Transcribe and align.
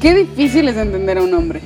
Qué 0.00 0.14
difícil 0.14 0.66
es 0.66 0.78
entender 0.78 1.18
a 1.18 1.22
un 1.22 1.34
hombre. 1.34 1.60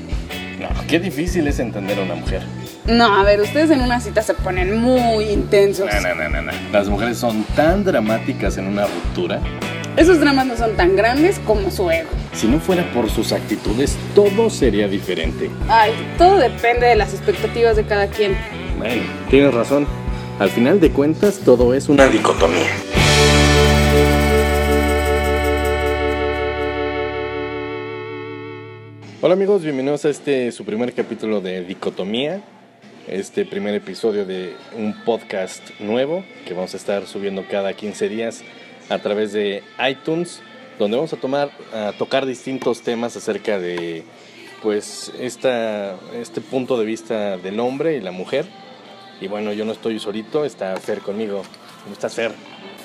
No, 0.59 0.69
qué 0.89 0.99
difícil 0.99 1.47
es 1.47 1.61
entender 1.61 2.01
a 2.01 2.03
una 2.03 2.17
mujer. 2.17 2.43
No, 2.85 3.15
a 3.15 3.23
ver, 3.23 3.41
ustedes 3.41 3.71
en 3.71 3.81
una 3.81 4.01
cita 4.01 4.23
se 4.23 4.35
ponen 4.35 4.77
muy 4.77 5.27
intensos. 5.27 5.89
No, 6.03 6.15
no, 6.15 6.29
no, 6.29 6.43
no. 6.43 6.53
Las 6.73 6.89
mujeres 6.89 7.17
son 7.17 7.45
tan 7.55 7.85
dramáticas 7.85 8.59
en 8.59 8.67
una 8.67 8.87
ruptura. 8.87 9.41
Esos 9.97 10.19
dramas 10.19 10.47
no 10.47 10.57
son 10.57 10.75
tan 10.75 10.97
grandes 10.97 11.39
como 11.47 11.71
su 11.71 11.89
ego. 11.89 12.09
Si 12.33 12.49
no 12.49 12.59
fuera 12.59 12.83
por 12.93 13.09
sus 13.09 13.31
actitudes, 13.31 13.97
todo 14.17 14.51
sería 14.51 14.89
diferente. 14.89 15.49
Ay, 15.69 15.93
todo 16.19 16.37
depende 16.39 16.89
de 16.89 16.97
las 16.97 17.15
expectativas 17.15 17.77
de 17.77 17.85
cada 17.85 18.09
quien. 18.09 18.37
Bueno, 18.77 19.03
tienes 19.31 19.55
razón. 19.55 19.87
Al 20.41 20.51
final 20.51 20.81
de 20.81 20.91
cuentas, 20.91 21.39
todo 21.45 21.73
es 21.73 21.89
una 21.89 22.09
dicotomía. 22.09 22.67
Hola 29.25 29.33
amigos, 29.33 29.63
bienvenidos 29.63 30.05
a 30.05 30.11
este 30.11 30.53
su 30.53 30.67
primer 30.67 30.93
capítulo 30.93 31.41
de 31.41 31.65
Dicotomía, 31.65 32.43
este 33.09 33.47
primer 33.47 33.75
episodio 33.75 34.27
de 34.27 34.55
un 34.77 35.03
podcast 35.03 35.63
nuevo 35.81 36.23
que 36.47 36.53
vamos 36.53 36.75
a 36.75 36.77
estar 36.77 37.07
subiendo 37.07 37.47
cada 37.51 37.73
15 37.73 38.11
días 38.11 38.43
a 38.91 38.99
través 38.99 39.33
de 39.33 39.63
iTunes, 39.89 40.43
donde 40.79 40.99
vamos 40.99 41.15
a 41.15 41.17
tomar 41.17 41.51
a 41.73 41.95
tocar 41.97 42.27
distintos 42.27 42.83
temas 42.83 43.17
acerca 43.17 43.59
de 43.59 44.05
pues 44.63 45.11
esta, 45.19 45.97
este 46.13 46.43
punto 46.43 46.79
de 46.79 46.85
vista 46.85 47.39
del 47.39 47.61
hombre 47.61 47.97
y 47.97 48.03
la 48.03 48.13
mujer. 48.13 48.45
Y 49.23 49.29
bueno, 49.29 49.55
yo 49.55 49.65
no 49.65 49.73
estoy 49.73 49.99
solito, 50.01 50.45
está 50.45 50.77
Fer 50.77 50.99
conmigo. 50.99 51.45
¿Cómo 51.83 51.95
estás 51.95 52.13
Fer? 52.13 52.33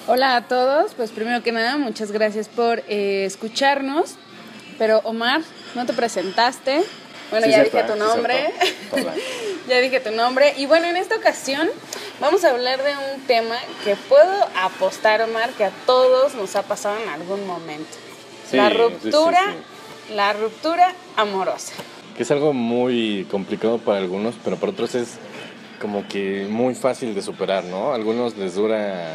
Hola 0.07 0.37
a 0.37 0.47
todos, 0.47 0.93
pues 0.93 1.11
primero 1.11 1.43
que 1.43 1.51
nada, 1.51 1.77
muchas 1.77 2.13
gracias 2.13 2.47
por 2.47 2.79
eh, 2.87 3.25
escucharnos. 3.25 4.15
Pero 4.79 4.99
Omar, 5.03 5.41
no 5.75 5.85
te 5.85 5.93
presentaste. 5.93 6.81
Bueno, 7.29 7.45
Sí, 7.45 7.51
ya 7.51 7.63
dije 7.63 7.83
tu 7.83 7.93
¿eh? 7.93 7.95
Sí, 7.95 7.99
nombre. 7.99 8.53
ya 9.67 9.77
dije 9.81 9.99
tu 9.99 10.11
nombre. 10.11 10.53
Y 10.57 10.65
bueno, 10.65 10.87
en 10.87 10.97
esta 10.97 11.15
ocasión 11.15 11.69
vamos 12.19 12.43
a 12.43 12.49
hablar 12.49 12.81
de 12.81 12.93
un 13.13 13.21
tema 13.27 13.55
que 13.83 13.95
puedo 13.95 14.47
apostar, 14.63 15.21
Omar, 15.21 15.51
que 15.51 15.65
a 15.65 15.71
todos 15.85 16.33
nos 16.33 16.55
ha 16.55 16.63
pasado 16.63 16.97
en 17.03 17.09
algún 17.09 17.45
momento. 17.45 17.91
Sí, 18.49 18.57
la 18.57 18.69
ruptura, 18.69 19.41
sí. 20.07 20.15
la 20.15 20.33
ruptura 20.33 20.91
amorosa. 21.17 21.73
Que 22.17 22.23
es 22.23 22.31
algo 22.31 22.51
muy 22.53 23.27
complicado 23.29 23.77
para 23.77 23.99
algunos, 23.99 24.33
pero 24.43 24.55
para 24.55 24.71
otros 24.71 24.95
es 24.95 25.17
como 25.79 26.07
que 26.07 26.47
muy 26.49 26.73
fácil 26.73 27.13
de 27.13 27.21
superar, 27.21 27.63
¿no? 27.65 27.91
A 27.91 27.95
algunos 27.95 28.35
les 28.37 28.55
dura 28.55 29.13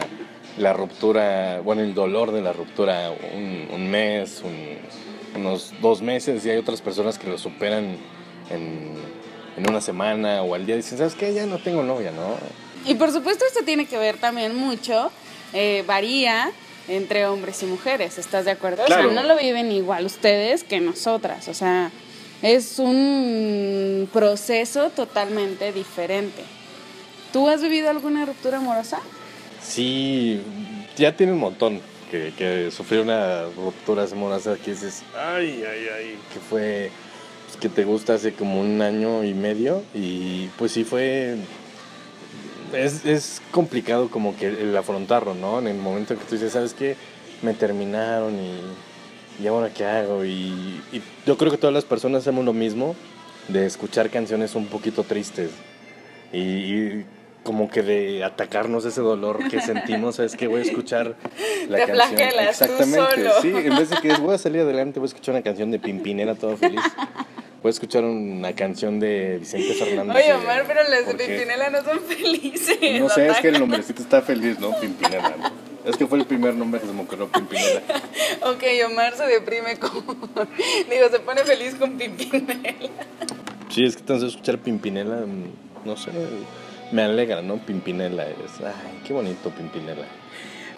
la 0.56 0.72
ruptura, 0.72 1.60
bueno, 1.62 1.82
el 1.82 1.94
dolor 1.94 2.30
de 2.30 2.40
la 2.42 2.52
ruptura 2.52 3.10
un, 3.34 3.68
un 3.72 3.90
mes, 3.90 4.40
un- 4.44 4.78
unos 5.34 5.72
dos 5.80 6.02
meses, 6.02 6.44
y 6.44 6.50
hay 6.50 6.58
otras 6.58 6.80
personas 6.80 7.18
que 7.18 7.28
lo 7.28 7.38
superan 7.38 7.96
en, 8.50 8.94
en 9.56 9.68
una 9.68 9.80
semana 9.80 10.42
o 10.42 10.54
al 10.54 10.66
día. 10.66 10.76
Dicen, 10.76 10.98
¿sabes 10.98 11.14
qué? 11.14 11.32
Ya 11.34 11.46
no 11.46 11.58
tengo 11.58 11.82
novia, 11.82 12.10
¿no? 12.10 12.36
Y 12.86 12.94
por 12.94 13.10
supuesto 13.12 13.44
esto 13.46 13.64
tiene 13.64 13.86
que 13.86 13.96
ver 13.98 14.18
también 14.18 14.54
mucho, 14.54 15.10
eh, 15.52 15.84
varía 15.86 16.50
entre 16.86 17.26
hombres 17.26 17.62
y 17.62 17.66
mujeres, 17.66 18.18
¿estás 18.18 18.44
de 18.44 18.50
acuerdo? 18.50 18.84
Claro. 18.84 19.08
O 19.08 19.12
sea, 19.12 19.22
no 19.22 19.26
lo 19.26 19.38
viven 19.38 19.72
igual 19.72 20.04
ustedes 20.04 20.64
que 20.64 20.80
nosotras, 20.80 21.48
o 21.48 21.54
sea, 21.54 21.90
es 22.42 22.78
un 22.78 24.06
proceso 24.12 24.90
totalmente 24.90 25.72
diferente. 25.72 26.42
¿Tú 27.32 27.48
has 27.48 27.62
vivido 27.62 27.88
alguna 27.88 28.26
ruptura 28.26 28.58
amorosa? 28.58 29.00
Sí, 29.62 30.42
ya 30.96 31.16
tiene 31.16 31.32
un 31.32 31.38
montón 31.38 31.80
que, 32.14 32.32
que 32.36 32.70
sufrí 32.70 32.98
una 32.98 33.46
ruptura 33.56 34.04
amorosa 34.04 34.56
que 34.56 34.70
dices, 34.70 35.02
ay, 35.16 35.64
ay, 35.68 35.86
ay, 35.96 36.18
que 36.32 36.38
fue, 36.38 36.90
pues, 37.46 37.56
que 37.56 37.68
te 37.68 37.84
gusta 37.84 38.14
hace 38.14 38.32
como 38.34 38.60
un 38.60 38.80
año 38.82 39.24
y 39.24 39.34
medio 39.34 39.82
y 39.92 40.46
pues 40.56 40.70
sí 40.70 40.84
fue, 40.84 41.36
es, 42.72 43.04
es 43.04 43.42
complicado 43.50 44.10
como 44.10 44.36
que 44.36 44.46
el 44.46 44.76
afrontarlo, 44.76 45.34
¿no? 45.34 45.58
En 45.58 45.66
el 45.66 45.76
momento 45.76 46.14
en 46.14 46.20
que 46.20 46.26
tú 46.26 46.36
dices, 46.36 46.52
¿sabes 46.52 46.72
qué? 46.72 46.96
Me 47.42 47.52
terminaron 47.52 48.34
y, 48.34 49.42
y 49.42 49.46
ahora 49.48 49.74
qué 49.74 49.84
hago 49.84 50.24
y, 50.24 50.80
y 50.92 51.02
yo 51.26 51.36
creo 51.36 51.50
que 51.50 51.58
todas 51.58 51.74
las 51.74 51.84
personas 51.84 52.22
hacemos 52.22 52.44
lo 52.44 52.52
mismo 52.52 52.94
de 53.48 53.66
escuchar 53.66 54.08
canciones 54.08 54.54
un 54.54 54.66
poquito 54.66 55.02
tristes 55.02 55.50
y, 56.32 56.38
y 56.38 57.04
como 57.44 57.70
que 57.70 57.82
de 57.82 58.24
atacarnos 58.24 58.84
ese 58.84 59.00
dolor 59.00 59.48
que 59.48 59.60
sentimos, 59.62 60.16
¿sabes 60.16 60.34
qué? 60.36 60.48
Voy 60.48 60.60
a 60.60 60.64
escuchar 60.64 61.14
la 61.68 61.78
Te 61.78 61.86
canción. 61.92 62.16
flagelas 62.16 62.58
tú 62.58 62.64
Exactamente, 62.64 63.28
solo. 63.28 63.30
sí, 63.42 63.52
en 63.54 63.76
vez 63.76 63.90
de 63.90 63.96
que 63.98 64.14
voy 64.16 64.34
a 64.34 64.38
salir 64.38 64.62
adelante, 64.62 64.98
voy 64.98 65.06
a 65.06 65.08
escuchar 65.10 65.34
una 65.36 65.42
canción 65.44 65.70
de 65.70 65.78
Pimpinera 65.78 66.34
todo 66.34 66.56
feliz. 66.56 66.80
Voy 67.62 67.70
a 67.70 67.72
escuchar 67.72 68.04
una 68.04 68.52
canción 68.54 69.00
de 69.00 69.38
Vicente 69.38 69.72
Fernández. 69.74 70.16
Oye, 70.16 70.26
de- 70.26 70.34
Omar, 70.34 70.64
pero 70.66 70.80
las 70.88 71.06
de. 71.06 71.14
Pimpinela 71.14 71.70
no 71.70 71.82
son 71.84 72.00
felices. 72.00 72.78
No 73.00 73.08
sé, 73.08 73.28
es 73.28 73.38
que 73.38 73.48
el 73.48 73.58
nombrecito 73.60 74.02
está 74.02 74.20
feliz, 74.20 74.58
¿no? 74.58 74.78
Pimpinela. 74.80 75.34
¿no? 75.38 75.64
Es 75.90 75.96
que 75.96 76.06
fue 76.06 76.18
el 76.18 76.26
primer 76.26 76.54
nombre 76.54 76.80
que 76.80 76.86
se 76.86 76.92
me 76.92 77.02
ocurrió, 77.02 77.28
Pimpinela. 77.28 77.80
Ok, 78.42 78.62
Omar 78.90 79.14
se 79.16 79.26
deprime 79.26 79.78
con... 79.78 79.92
Digo, 80.90 81.08
se 81.10 81.20
pone 81.20 81.42
feliz 81.44 81.74
con 81.76 81.96
Pimpinela. 81.96 82.74
Sí, 83.70 83.84
es 83.84 83.94
que 83.96 84.00
entonces 84.00 84.30
escuchar 84.30 84.58
Pimpinela, 84.58 85.24
mm, 85.26 85.86
no 85.86 85.96
sé, 85.96 86.10
me 86.94 87.02
alegra, 87.02 87.42
¿no? 87.42 87.56
Pimpinela 87.56 88.24
es, 88.28 88.60
ay, 88.64 89.00
qué 89.04 89.12
bonito 89.12 89.50
Pimpinela. 89.50 90.06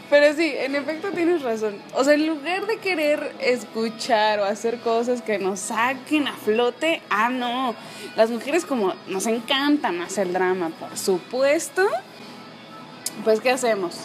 Pero 0.09 0.35
sí, 0.35 0.55
en 0.57 0.75
efecto 0.75 1.11
tienes 1.11 1.43
razón. 1.43 1.77
O 1.95 2.05
sea, 2.05 2.15
en 2.15 2.27
lugar 2.27 2.67
de 2.67 2.79
querer 2.79 3.33
escuchar 3.41 4.41
o 4.41 4.45
hacer 4.45 4.79
cosas 4.79 5.21
que 5.21 5.39
nos 5.39 5.61
saquen 5.61 6.27
a 6.29 6.33
flote, 6.33 7.03
ah, 7.11 7.29
no. 7.29 7.75
Las 8.17 8.31
mujeres 8.31 8.65
como 8.65 8.95
nos 9.09 9.27
encanta 9.27 9.93
más 9.93 10.17
el 10.17 10.33
drama, 10.33 10.71
por 10.71 10.97
supuesto. 10.97 11.83
Pues, 13.25 13.41
¿qué 13.41 13.51
hacemos? 13.51 13.99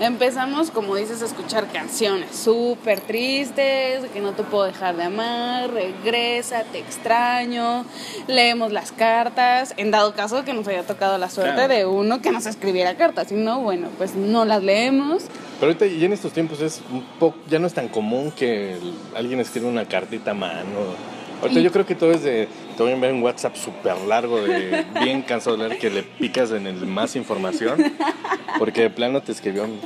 Empezamos, 0.00 0.70
como 0.70 0.96
dices, 0.96 1.20
a 1.20 1.26
escuchar 1.26 1.66
canciones 1.70 2.34
súper 2.34 3.00
tristes, 3.00 4.02
que 4.14 4.20
no 4.20 4.32
te 4.32 4.42
puedo 4.42 4.64
dejar 4.64 4.96
de 4.96 5.04
amar, 5.04 5.70
regresa, 5.70 6.64
te 6.72 6.78
extraño, 6.78 7.84
leemos 8.26 8.72
las 8.72 8.92
cartas, 8.92 9.74
en 9.76 9.90
dado 9.90 10.14
caso 10.14 10.42
que 10.42 10.54
nos 10.54 10.66
haya 10.68 10.84
tocado 10.84 11.18
la 11.18 11.28
suerte 11.28 11.52
Claro. 11.52 11.74
de 11.74 11.84
uno 11.84 12.22
que 12.22 12.30
nos 12.32 12.46
escribiera 12.46 12.96
cartas, 12.96 13.28
si 13.28 13.34
no, 13.34 13.60
bueno, 13.60 13.88
pues 13.98 14.14
no 14.14 14.46
las 14.46 14.62
leemos. 14.62 15.24
Pero 15.60 15.72
ahorita 15.72 15.84
y 15.84 16.02
en 16.02 16.14
estos 16.14 16.32
tiempos 16.32 16.62
es 16.62 16.80
un 16.90 17.02
poco, 17.18 17.36
ya 17.50 17.58
no 17.58 17.66
es 17.66 17.74
tan 17.74 17.88
común 17.88 18.32
que 18.34 18.78
alguien 19.14 19.38
escriba 19.40 19.68
una 19.68 19.84
cartita 19.84 20.30
a 20.30 20.34
mano. 20.34 20.78
Ahorita 21.42 21.60
yo 21.60 21.70
creo 21.72 21.84
que 21.84 21.94
todo 21.94 22.12
es 22.12 22.22
de, 22.22 22.48
te 22.80 22.84
voy 22.84 22.92
a 22.92 22.94
enviar 22.94 23.12
un 23.12 23.22
WhatsApp 23.22 23.56
súper 23.56 23.94
largo 24.08 24.40
de 24.40 24.86
bien 25.02 25.20
cansado 25.28 25.54
de 25.54 25.68
leer 25.68 25.78
que 25.78 25.90
le 25.90 26.02
picas 26.02 26.50
en 26.50 26.66
el 26.66 26.86
más 26.86 27.14
información. 27.14 27.92
Porque 28.58 28.80
de 28.80 28.88
plano 28.88 29.20
te 29.20 29.32
escribió 29.32 29.64
un 29.64 29.78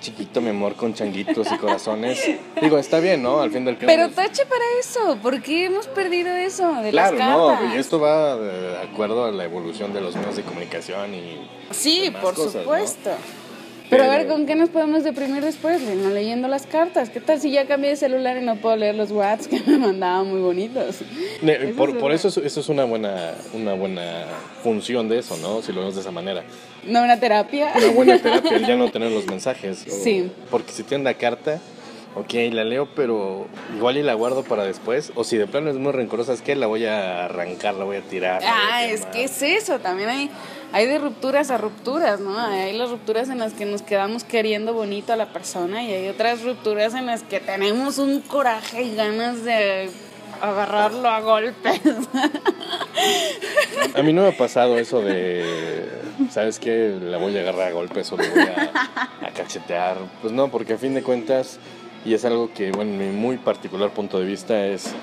chiquito 0.00 0.40
mi 0.40 0.48
amor 0.48 0.74
con 0.74 0.94
changuitos 0.94 1.52
y 1.52 1.58
corazones. 1.58 2.18
Digo, 2.62 2.78
está 2.78 3.00
bien, 3.00 3.22
¿no? 3.22 3.42
Al 3.42 3.50
fin 3.50 3.66
del 3.66 3.76
cabo. 3.76 3.92
Pero 3.92 4.08
tache 4.08 4.46
para 4.46 4.64
eso, 4.80 5.18
¿por 5.20 5.42
qué 5.42 5.66
hemos 5.66 5.86
perdido 5.88 6.34
eso 6.34 6.72
de 6.76 6.88
Claro, 6.88 7.18
las 7.18 7.28
no, 7.28 7.74
y 7.74 7.78
esto 7.78 8.00
va 8.00 8.34
de 8.38 8.78
acuerdo 8.78 9.26
a 9.26 9.30
la 9.30 9.44
evolución 9.44 9.92
de 9.92 10.00
los 10.00 10.16
medios 10.16 10.36
de 10.36 10.42
comunicación 10.42 11.14
y 11.14 11.46
Sí, 11.70 12.10
por 12.22 12.32
cosas, 12.32 12.64
¿no? 12.64 12.72
Pero 13.92 14.04
a 14.10 14.16
ver, 14.16 14.26
¿con 14.26 14.46
qué 14.46 14.54
nos 14.54 14.70
podemos 14.70 15.04
deprimir 15.04 15.44
después? 15.44 15.80
No 15.82 16.10
leyendo 16.10 16.48
las 16.48 16.66
cartas. 16.66 17.10
¿Qué 17.10 17.20
tal 17.20 17.40
si 17.40 17.50
ya 17.50 17.66
cambié 17.66 17.90
de 17.90 17.96
celular 17.96 18.36
y 18.38 18.44
no 18.44 18.56
puedo 18.56 18.74
leer 18.76 18.94
los 18.94 19.10
WhatsApp 19.12 19.50
que 19.50 19.60
me 19.70 19.78
mandaban 19.78 20.28
muy 20.28 20.40
bonitos? 20.40 21.02
Ne- 21.42 21.56
Eso 21.56 21.76
por, 21.76 21.90
es 21.90 21.96
por 21.96 22.12
eso 22.12 22.28
es- 22.28 22.38
eso 22.38 22.60
es 22.60 22.68
una 22.70 22.84
buena, 22.84 23.32
una 23.52 23.74
buena 23.74 24.24
función 24.62 25.08
de 25.08 25.18
eso, 25.18 25.36
¿no? 25.36 25.60
Si 25.62 25.72
lo 25.72 25.80
vemos 25.80 25.94
de 25.94 26.00
esa 26.00 26.10
manera. 26.10 26.42
No 26.86 27.02
una 27.02 27.20
terapia. 27.20 27.70
Una 27.76 27.88
buena 27.92 28.18
terapia 28.22 28.56
el 28.56 28.66
ya 28.66 28.76
no 28.76 28.90
tener 28.90 29.12
los 29.12 29.26
mensajes. 29.26 29.84
o- 29.86 29.90
Sí. 30.02 30.30
Porque 30.50 30.72
si 30.72 30.82
tiene 30.84 31.04
la 31.04 31.14
carta, 31.14 31.60
ok, 32.16 32.32
la 32.50 32.64
leo, 32.64 32.88
pero 32.96 33.46
igual 33.76 33.98
y 33.98 34.02
la 34.02 34.14
guardo 34.14 34.42
para 34.42 34.64
después. 34.64 35.12
O 35.16 35.24
si 35.24 35.36
de 35.36 35.46
plano 35.46 35.68
es 35.70 35.76
muy 35.76 35.92
rencorosa, 35.92 36.32
es 36.32 36.40
que 36.42 36.56
la 36.56 36.66
voy 36.66 36.86
a 36.86 37.26
arrancar, 37.26 37.74
la 37.74 37.84
voy 37.84 37.98
a 37.98 38.00
tirar. 38.02 38.40
Ah, 38.44 38.84
es 38.84 39.04
que 39.06 39.24
es 39.24 39.42
eso, 39.42 39.78
también 39.80 40.08
hay, 40.08 40.30
hay 40.72 40.86
de 40.86 40.98
rupturas 40.98 41.50
a 41.50 41.58
rupturas, 41.58 42.20
¿no? 42.20 42.38
Hay 42.38 42.72
las 42.76 42.90
rupturas 42.90 43.28
en 43.28 43.38
las 43.38 43.52
que 43.52 43.66
nos 43.66 43.82
quedamos 43.82 44.24
queriendo 44.24 44.72
bonito 44.72 45.12
a 45.12 45.16
la 45.16 45.26
persona 45.26 45.82
y 45.84 45.92
hay 45.92 46.08
otras 46.08 46.42
rupturas 46.42 46.94
en 46.94 47.06
las 47.06 47.22
que 47.22 47.40
tenemos 47.40 47.98
un 47.98 48.20
coraje 48.20 48.82
y 48.82 48.94
ganas 48.94 49.44
de 49.44 49.90
agarrarlo 50.40 51.08
a 51.08 51.20
golpes. 51.20 51.80
A 53.94 54.02
mí 54.02 54.12
no 54.12 54.22
me 54.22 54.28
ha 54.28 54.36
pasado 54.36 54.78
eso 54.78 55.02
de, 55.02 55.88
¿sabes 56.30 56.58
qué? 56.58 56.98
La 57.00 57.18
voy 57.18 57.36
a 57.36 57.40
agarrar 57.40 57.68
a 57.68 57.72
golpes 57.72 58.10
o 58.12 58.16
le 58.16 58.28
voy 58.30 58.40
a, 58.40 58.72
a 59.26 59.30
cachetear. 59.30 59.98
Pues 60.22 60.32
no, 60.32 60.48
porque 60.48 60.72
a 60.72 60.78
fin 60.78 60.94
de 60.94 61.02
cuentas, 61.02 61.58
y 62.04 62.14
es 62.14 62.24
algo 62.24 62.50
que, 62.52 62.72
bueno, 62.72 62.92
en 62.92 62.98
mi 62.98 63.16
muy 63.16 63.36
particular 63.36 63.90
punto 63.90 64.18
de 64.18 64.24
vista 64.24 64.66
es, 64.66 64.94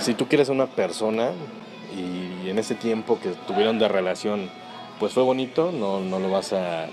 si 0.00 0.14
tú 0.14 0.26
quieres 0.26 0.48
a 0.48 0.52
una 0.52 0.66
persona 0.66 1.32
y 1.94 2.48
en 2.48 2.58
ese 2.58 2.74
tiempo 2.74 3.20
que 3.20 3.28
tuvieron 3.46 3.78
de 3.78 3.86
relación, 3.86 4.48
pues 5.00 5.14
fue 5.14 5.22
bonito, 5.22 5.72
no, 5.72 5.98
no 5.98 6.20
lo 6.20 6.30
vas 6.30 6.52
a... 6.52 6.86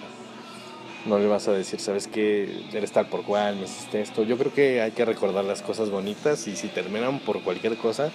no 1.06 1.20
le 1.20 1.28
vas 1.28 1.48
a 1.50 1.52
decir, 1.52 1.80
¿sabes 1.80 2.08
qué? 2.08 2.64
Eres 2.74 2.94
tal 2.94 3.08
por 3.08 3.24
cual, 3.24 3.58
me 3.58 3.66
hiciste 3.66 4.02
esto. 4.02 4.24
Yo 4.24 4.38
creo 4.38 4.54
que 4.54 4.82
hay 4.82 4.92
que 4.92 5.06
recordar 5.06 5.44
las 5.44 5.62
cosas 5.62 5.90
bonitas 5.90 6.48
y 6.48 6.56
si 6.56 6.70
terminan 6.70 7.20
por 7.20 7.42
cualquier 7.44 7.76
cosa, 7.78 8.12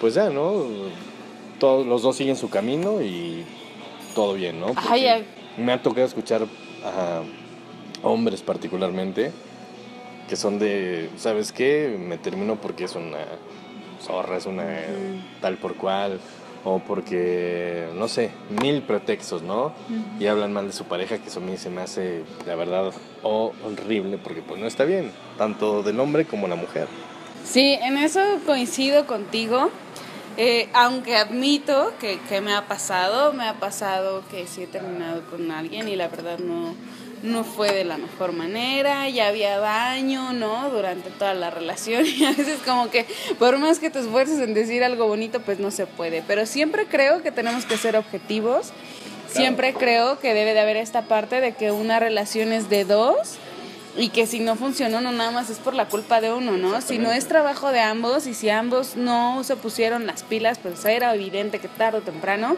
pues 0.00 0.14
ya, 0.14 0.30
¿no? 0.30 0.64
Todos 1.58 1.86
los 1.86 2.02
dos 2.02 2.16
siguen 2.16 2.36
su 2.36 2.48
camino 2.48 3.02
y 3.02 3.44
todo 4.14 4.34
bien, 4.34 4.60
¿no? 4.60 4.68
Porque. 4.68 4.88
Me 5.58 5.72
ha 5.72 5.82
tocado 5.82 6.06
escuchar 6.06 6.46
a 6.84 7.22
hombres 8.02 8.40
particularmente 8.40 9.32
que 10.28 10.36
son 10.36 10.60
de, 10.60 11.10
¿sabes 11.16 11.50
qué? 11.50 11.96
Me 11.98 12.16
termino 12.16 12.54
porque 12.54 12.84
es 12.84 12.94
una 12.94 13.18
zorra, 14.00 14.36
es 14.36 14.46
una 14.46 14.64
tal 15.40 15.56
por 15.56 15.74
cual, 15.74 16.20
o 16.64 16.78
porque, 16.78 17.88
no 17.94 18.08
sé, 18.08 18.30
mil 18.62 18.82
pretextos, 18.82 19.42
¿no? 19.42 19.72
Y 20.18 20.26
hablan 20.26 20.52
mal 20.52 20.66
de 20.66 20.72
su 20.72 20.84
pareja, 20.84 21.18
que 21.18 21.28
eso 21.28 21.40
a 21.40 21.42
mí 21.42 21.56
se 21.56 21.70
me 21.70 21.80
hace, 21.80 22.22
la 22.46 22.54
verdad, 22.54 22.92
horrible, 23.22 24.18
porque 24.18 24.42
pues 24.42 24.60
no 24.60 24.66
está 24.66 24.84
bien, 24.84 25.12
tanto 25.38 25.82
del 25.82 25.98
hombre 26.00 26.26
como 26.26 26.48
la 26.48 26.56
mujer. 26.56 26.88
Sí, 27.44 27.78
en 27.80 27.96
eso 27.98 28.20
coincido 28.46 29.06
contigo. 29.06 29.70
Eh, 30.36 30.68
aunque 30.72 31.16
admito 31.16 31.92
que, 32.00 32.18
que 32.28 32.40
me 32.40 32.54
ha 32.54 32.66
pasado, 32.66 33.32
me 33.32 33.44
ha 33.44 33.54
pasado 33.54 34.22
que 34.30 34.46
sí 34.46 34.62
he 34.62 34.66
terminado 34.66 35.22
con 35.28 35.50
alguien 35.50 35.88
y 35.88 35.96
la 35.96 36.08
verdad 36.08 36.38
no, 36.38 36.74
no 37.22 37.44
fue 37.44 37.72
de 37.72 37.84
la 37.84 37.98
mejor 37.98 38.32
manera, 38.32 39.08
ya 39.08 39.28
había 39.28 39.58
daño, 39.58 40.32
¿no? 40.32 40.70
Durante 40.70 41.10
toda 41.10 41.34
la 41.34 41.50
relación 41.50 42.04
y 42.06 42.24
a 42.24 42.30
veces 42.30 42.60
como 42.64 42.90
que 42.90 43.06
por 43.38 43.58
más 43.58 43.78
que 43.78 43.90
te 43.90 44.00
esfuerces 44.00 44.38
en 44.40 44.54
decir 44.54 44.84
algo 44.84 45.06
bonito, 45.06 45.40
pues 45.40 45.58
no 45.58 45.70
se 45.70 45.86
puede. 45.86 46.22
Pero 46.26 46.46
siempre 46.46 46.86
creo 46.86 47.22
que 47.22 47.30
tenemos 47.30 47.64
que 47.64 47.76
ser 47.76 47.96
objetivos, 47.96 48.72
siempre 49.28 49.74
creo 49.74 50.18
que 50.18 50.34
debe 50.34 50.54
de 50.54 50.60
haber 50.60 50.76
esta 50.76 51.02
parte 51.02 51.40
de 51.40 51.52
que 51.52 51.70
una 51.70 52.00
relación 52.00 52.52
es 52.52 52.68
de 52.68 52.84
dos 52.84 53.38
y 53.96 54.08
que 54.08 54.26
si 54.26 54.40
no 54.40 54.56
funcionó 54.56 55.00
no 55.00 55.12
nada 55.12 55.30
más 55.30 55.50
es 55.50 55.58
por 55.58 55.74
la 55.74 55.88
culpa 55.88 56.20
de 56.20 56.32
uno, 56.32 56.56
¿no? 56.56 56.80
Si 56.80 56.98
no 56.98 57.10
es 57.12 57.26
trabajo 57.26 57.72
de 57.72 57.80
ambos 57.80 58.26
y 58.26 58.34
si 58.34 58.48
ambos 58.48 58.96
no 58.96 59.42
se 59.44 59.56
pusieron 59.56 60.06
las 60.06 60.22
pilas, 60.22 60.58
pues 60.58 60.84
era 60.84 61.14
evidente 61.14 61.58
que 61.58 61.68
tarde 61.68 61.98
o 61.98 62.02
temprano, 62.02 62.56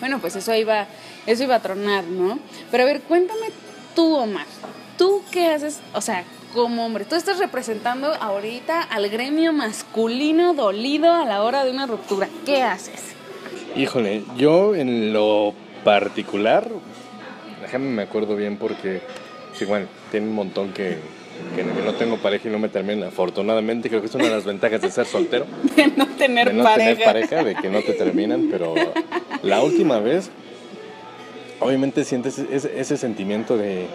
bueno, 0.00 0.18
pues 0.18 0.36
eso 0.36 0.54
iba, 0.54 0.86
eso 1.26 1.44
iba 1.44 1.56
a 1.56 1.62
tronar, 1.62 2.04
¿no? 2.04 2.38
Pero 2.70 2.82
a 2.82 2.86
ver, 2.86 3.02
cuéntame 3.02 3.46
tú, 3.96 4.14
Omar, 4.14 4.46
¿tú 4.96 5.22
qué 5.32 5.48
haces? 5.48 5.80
O 5.94 6.00
sea, 6.00 6.22
como 6.54 6.86
hombre, 6.86 7.04
tú 7.04 7.16
estás 7.16 7.38
representando 7.38 8.14
ahorita 8.14 8.82
al 8.82 9.08
gremio 9.08 9.52
masculino 9.52 10.54
dolido 10.54 11.12
a 11.12 11.24
la 11.24 11.42
hora 11.42 11.64
de 11.64 11.72
una 11.72 11.86
ruptura. 11.86 12.28
¿Qué 12.44 12.62
haces? 12.62 13.14
Híjole, 13.74 14.22
yo 14.36 14.74
en 14.76 15.12
lo 15.12 15.52
particular, 15.82 16.68
déjame 17.60 17.90
me 17.90 18.02
acuerdo 18.02 18.36
bien 18.36 18.56
porque, 18.58 19.00
sí, 19.54 19.64
bueno, 19.64 19.86
tiene 20.10 20.28
un 20.28 20.34
montón 20.34 20.72
que, 20.72 20.98
que 21.54 21.64
no 21.64 21.92
tengo 21.94 22.16
pareja 22.18 22.48
y 22.48 22.52
no 22.52 22.58
me 22.58 22.68
termina. 22.68 23.08
Afortunadamente 23.08 23.88
creo 23.88 24.00
que 24.00 24.06
es 24.06 24.14
una 24.14 24.24
de 24.24 24.30
las 24.30 24.44
ventajas 24.44 24.80
de 24.80 24.90
ser 24.90 25.06
soltero. 25.06 25.46
De 25.76 25.88
no 25.88 26.06
tener 26.06 26.48
de 26.48 26.54
no 26.54 26.64
pareja. 26.64 26.90
tener 26.90 27.04
pareja, 27.04 27.44
de 27.44 27.54
que 27.56 27.68
no 27.68 27.82
te 27.82 27.92
terminan, 27.92 28.48
pero 28.50 28.74
la 29.42 29.62
última 29.62 29.98
vez, 30.00 30.30
obviamente 31.60 32.04
sientes 32.04 32.38
ese, 32.38 32.96
sentimiento 32.96 33.56
de 33.56 33.86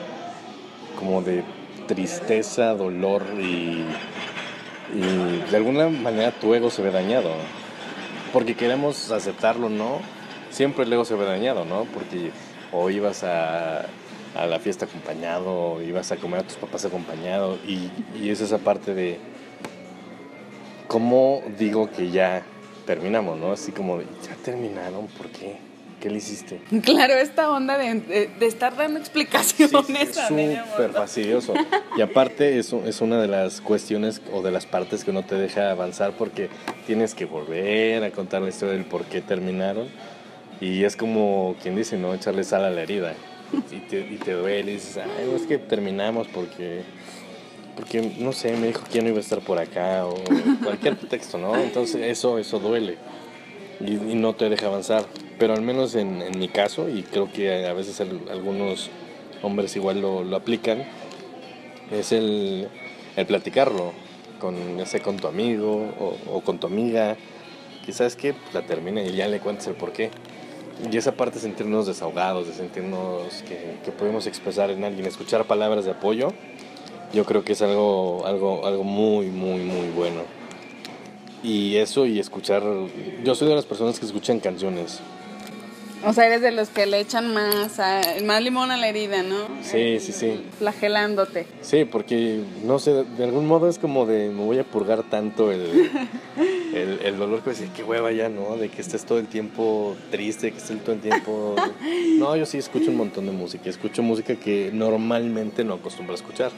como 0.98 1.22
de 1.22 1.44
tristeza, 1.88 2.74
dolor 2.76 3.24
y, 3.40 3.86
y 4.96 5.50
de 5.50 5.58
alguna 5.58 5.90
manera 5.90 6.32
tu 6.32 6.54
ego 6.54 6.70
se 6.70 6.82
ve 6.82 6.92
dañado. 6.92 7.32
Porque 8.34 8.56
queremos 8.56 9.12
aceptarlo, 9.12 9.70
¿no? 9.70 10.00
Siempre 10.52 10.86
el 10.86 10.94
ego 10.94 11.06
se 11.06 11.16
ve 11.16 11.26
dañado, 11.26 11.66
¿no? 11.66 11.86
Porque 11.86 12.32
o 12.72 12.90
ibas 12.90 13.24
a, 13.24 13.86
a 14.36 14.46
la 14.48 14.60
fiesta 14.60 14.86
acompañado, 14.86 15.74
o 15.74 15.82
ibas 15.82 16.12
a 16.12 16.18
comer 16.18 16.42
a 16.42 16.44
tus 16.44 16.56
papás 16.56 16.86
acompañado, 16.86 17.58
y, 17.68 17.92
y 18.16 18.30
es 18.30 18.40
esa 18.42 18.60
parte 18.60 18.94
de 18.94 19.20
cómo 20.88 21.42
digo 21.58 21.90
que 21.90 22.12
ya 22.12 22.44
terminamos, 22.86 23.38
¿no? 23.38 23.52
Así 23.52 23.72
como 23.72 23.98
de, 23.98 24.06
ya 24.24 24.36
terminaron, 24.44 25.08
¿por 25.08 25.28
qué? 25.28 25.71
¿Qué 26.02 26.10
le 26.10 26.18
hiciste? 26.18 26.60
Claro, 26.84 27.14
esta 27.14 27.50
onda 27.52 27.78
de, 27.78 27.94
de- 28.02 28.30
de 28.40 28.46
estar 28.48 28.76
dando 28.76 29.00
explicaciones 29.00 29.70
Sí, 29.86 29.94
sí, 29.94 29.94
es 29.98 30.16
súper 30.28 30.92
fastidioso. 30.92 31.54
Y 31.96 32.02
aparte 32.02 32.58
eso 32.60 32.84
es 32.86 33.00
una 33.02 33.22
de 33.22 33.28
las 33.28 33.62
cuestiones 33.62 34.22
o 34.34 34.42
de 34.42 34.52
las 34.52 34.66
partes 34.66 35.04
que 35.06 35.14
no 35.14 35.24
te 35.24 35.36
deja 35.36 35.72
avanzar 35.72 36.14
porque 36.18 36.50
tienes 36.88 37.14
que 37.16 37.26
volver 37.26 38.04
a 38.04 38.12
contar 38.12 38.42
la 38.42 38.50
historia 38.50 38.74
del 38.74 38.86
por 38.86 39.06
qué 39.06 39.22
terminaron. 39.22 39.88
Y 40.60 40.84
es 40.84 40.96
como 40.96 41.56
quien 41.62 41.76
dice, 41.76 41.98
¿no? 41.98 42.14
Echarle 42.14 42.44
sal 42.44 42.66
a 42.66 42.70
la 42.70 42.82
herida. 42.82 43.14
Y 43.72 43.80
te, 43.80 44.00
y 44.00 44.18
te 44.18 44.34
duele 44.34 44.72
y 44.72 44.76
dices, 44.76 44.98
ay, 44.98 45.26
no, 45.30 45.36
es 45.36 45.44
que 45.44 45.58
terminamos 45.58 46.28
porque, 46.28 46.82
porque, 47.76 48.02
no 48.20 48.32
sé, 48.32 48.56
me 48.58 48.68
dijo 48.68 48.84
que 48.86 48.94
ya 49.00 49.02
no 49.02 49.10
iba 49.10 49.18
a 49.18 49.22
estar 49.22 49.40
por 49.40 49.58
acá 49.60 50.06
o 50.06 50.16
cualquier 50.64 50.96
pretexto, 51.00 51.38
¿no? 51.38 51.56
Entonces 51.58 52.02
eso, 52.04 52.38
eso 52.40 52.60
duele 52.60 52.96
y, 53.80 53.94
y 53.94 54.16
no 54.16 54.34
te 54.36 54.50
deja 54.50 54.68
avanzar. 54.68 55.06
Pero 55.42 55.56
al 55.56 55.64
menos 55.64 55.96
en, 55.96 56.22
en 56.22 56.38
mi 56.38 56.50
caso, 56.50 56.88
y 56.88 57.02
creo 57.02 57.32
que 57.34 57.66
a 57.66 57.74
veces 57.74 58.00
al- 58.00 58.30
algunos 58.30 58.92
hombres 59.42 59.76
igual 59.76 60.00
lo, 60.00 60.24
lo 60.24 60.36
aplican, 60.38 60.84
es 61.92 62.12
el, 62.12 62.68
el 63.16 63.26
platicarlo, 63.26 63.92
con, 64.40 64.78
ya 64.78 64.86
sea 64.86 65.02
con 65.02 65.18
tu 65.18 65.26
amigo 65.28 65.96
o, 66.30 66.42
con 66.42 66.60
tu 66.60 66.68
amiga, 66.68 67.18
sabes 67.92 68.16
que 68.16 68.36
la 68.54 68.62
termina 68.62 69.02
y 69.02 69.14
ya 69.14 69.28
le 69.28 69.40
cuentas 69.40 69.66
el 69.66 69.74
por 69.74 69.94
qué. 69.94 70.12
Y 70.92 70.96
esa 70.96 71.14
parte 71.14 71.38
de 71.38 71.42
sentirnos 71.42 71.88
desahogados, 71.88 72.46
de 72.48 72.54
sentirnos 72.54 73.42
que, 73.42 73.78
que 73.84 73.92
podemos 73.92 74.28
expresar 74.28 74.70
en 74.70 74.84
alguien, 74.84 75.08
escuchar 75.08 75.46
palabras 75.46 75.86
de 75.86 75.92
apoyo, 75.92 76.34
yo 77.14 77.26
creo 77.26 77.44
que 77.44 77.54
es 77.54 77.64
algo, 77.64 78.28
algo, 78.28 78.68
algo 78.68 78.84
muy, 78.84 79.26
muy, 79.32 79.62
muy 79.62 79.90
bueno. 79.90 80.22
Y 81.42 81.78
eso 81.78 82.06
y 82.06 82.20
escuchar, 82.20 82.62
yo 83.24 83.34
soy 83.34 83.48
de 83.48 83.56
las 83.56 83.66
personas 83.66 84.00
que 84.00 84.06
escuchan 84.06 84.40
canciones. 84.40 85.00
O 86.04 86.14
sea, 86.14 86.26
eres 86.26 86.42
de 86.42 86.52
los 86.52 86.70
que 86.70 86.86
le 86.88 87.00
echan 87.00 87.32
más, 87.34 87.80
a- 87.80 88.02
más 88.26 88.42
limón 88.42 88.72
a 88.72 88.78
la 88.78 88.88
herida, 88.88 89.22
¿no? 89.22 89.48
Sí, 89.62 90.00
sí, 90.00 90.12
sí. 90.12 90.42
Flagelándote. 90.58 91.46
Sí, 91.62 91.86
porque 91.86 92.42
no 92.64 92.80
sé, 92.80 93.04
de 93.04 93.24
algún 93.24 93.46
modo 93.46 93.70
es 93.70 93.78
como 93.78 94.08
de 94.08 94.30
me 94.30 94.44
voy 94.44 94.58
a 94.58 94.64
purgar 94.64 95.04
tanto 95.04 95.52
el, 95.52 95.62
el, 96.74 97.00
el 97.04 97.18
dolor 97.20 97.42
que 97.44 97.52
decir, 97.52 97.70
qué 97.76 97.84
hueva 97.84 98.12
ya, 98.12 98.30
¿no? 98.30 98.58
De 98.58 98.70
que 98.70 98.82
estés 98.82 99.06
todo 99.06 99.20
el 99.20 99.28
tiempo 99.28 99.96
triste, 100.10 100.52
que 100.52 100.58
estés 100.58 100.84
todo 100.84 100.94
el 100.96 101.02
tiempo... 101.02 101.56
No, 102.18 102.36
yo 102.36 102.46
sí 102.46 102.58
escucho 102.60 102.92
un 102.92 102.98
montón 102.98 103.26
de 103.26 103.32
música, 103.32 103.68
escucho 103.70 104.04
música 104.04 104.36
que 104.36 104.70
normalmente 104.72 105.64
no 105.64 105.76
acostumbro 105.76 106.14
a 106.14 106.18
escuchar. 106.18 106.52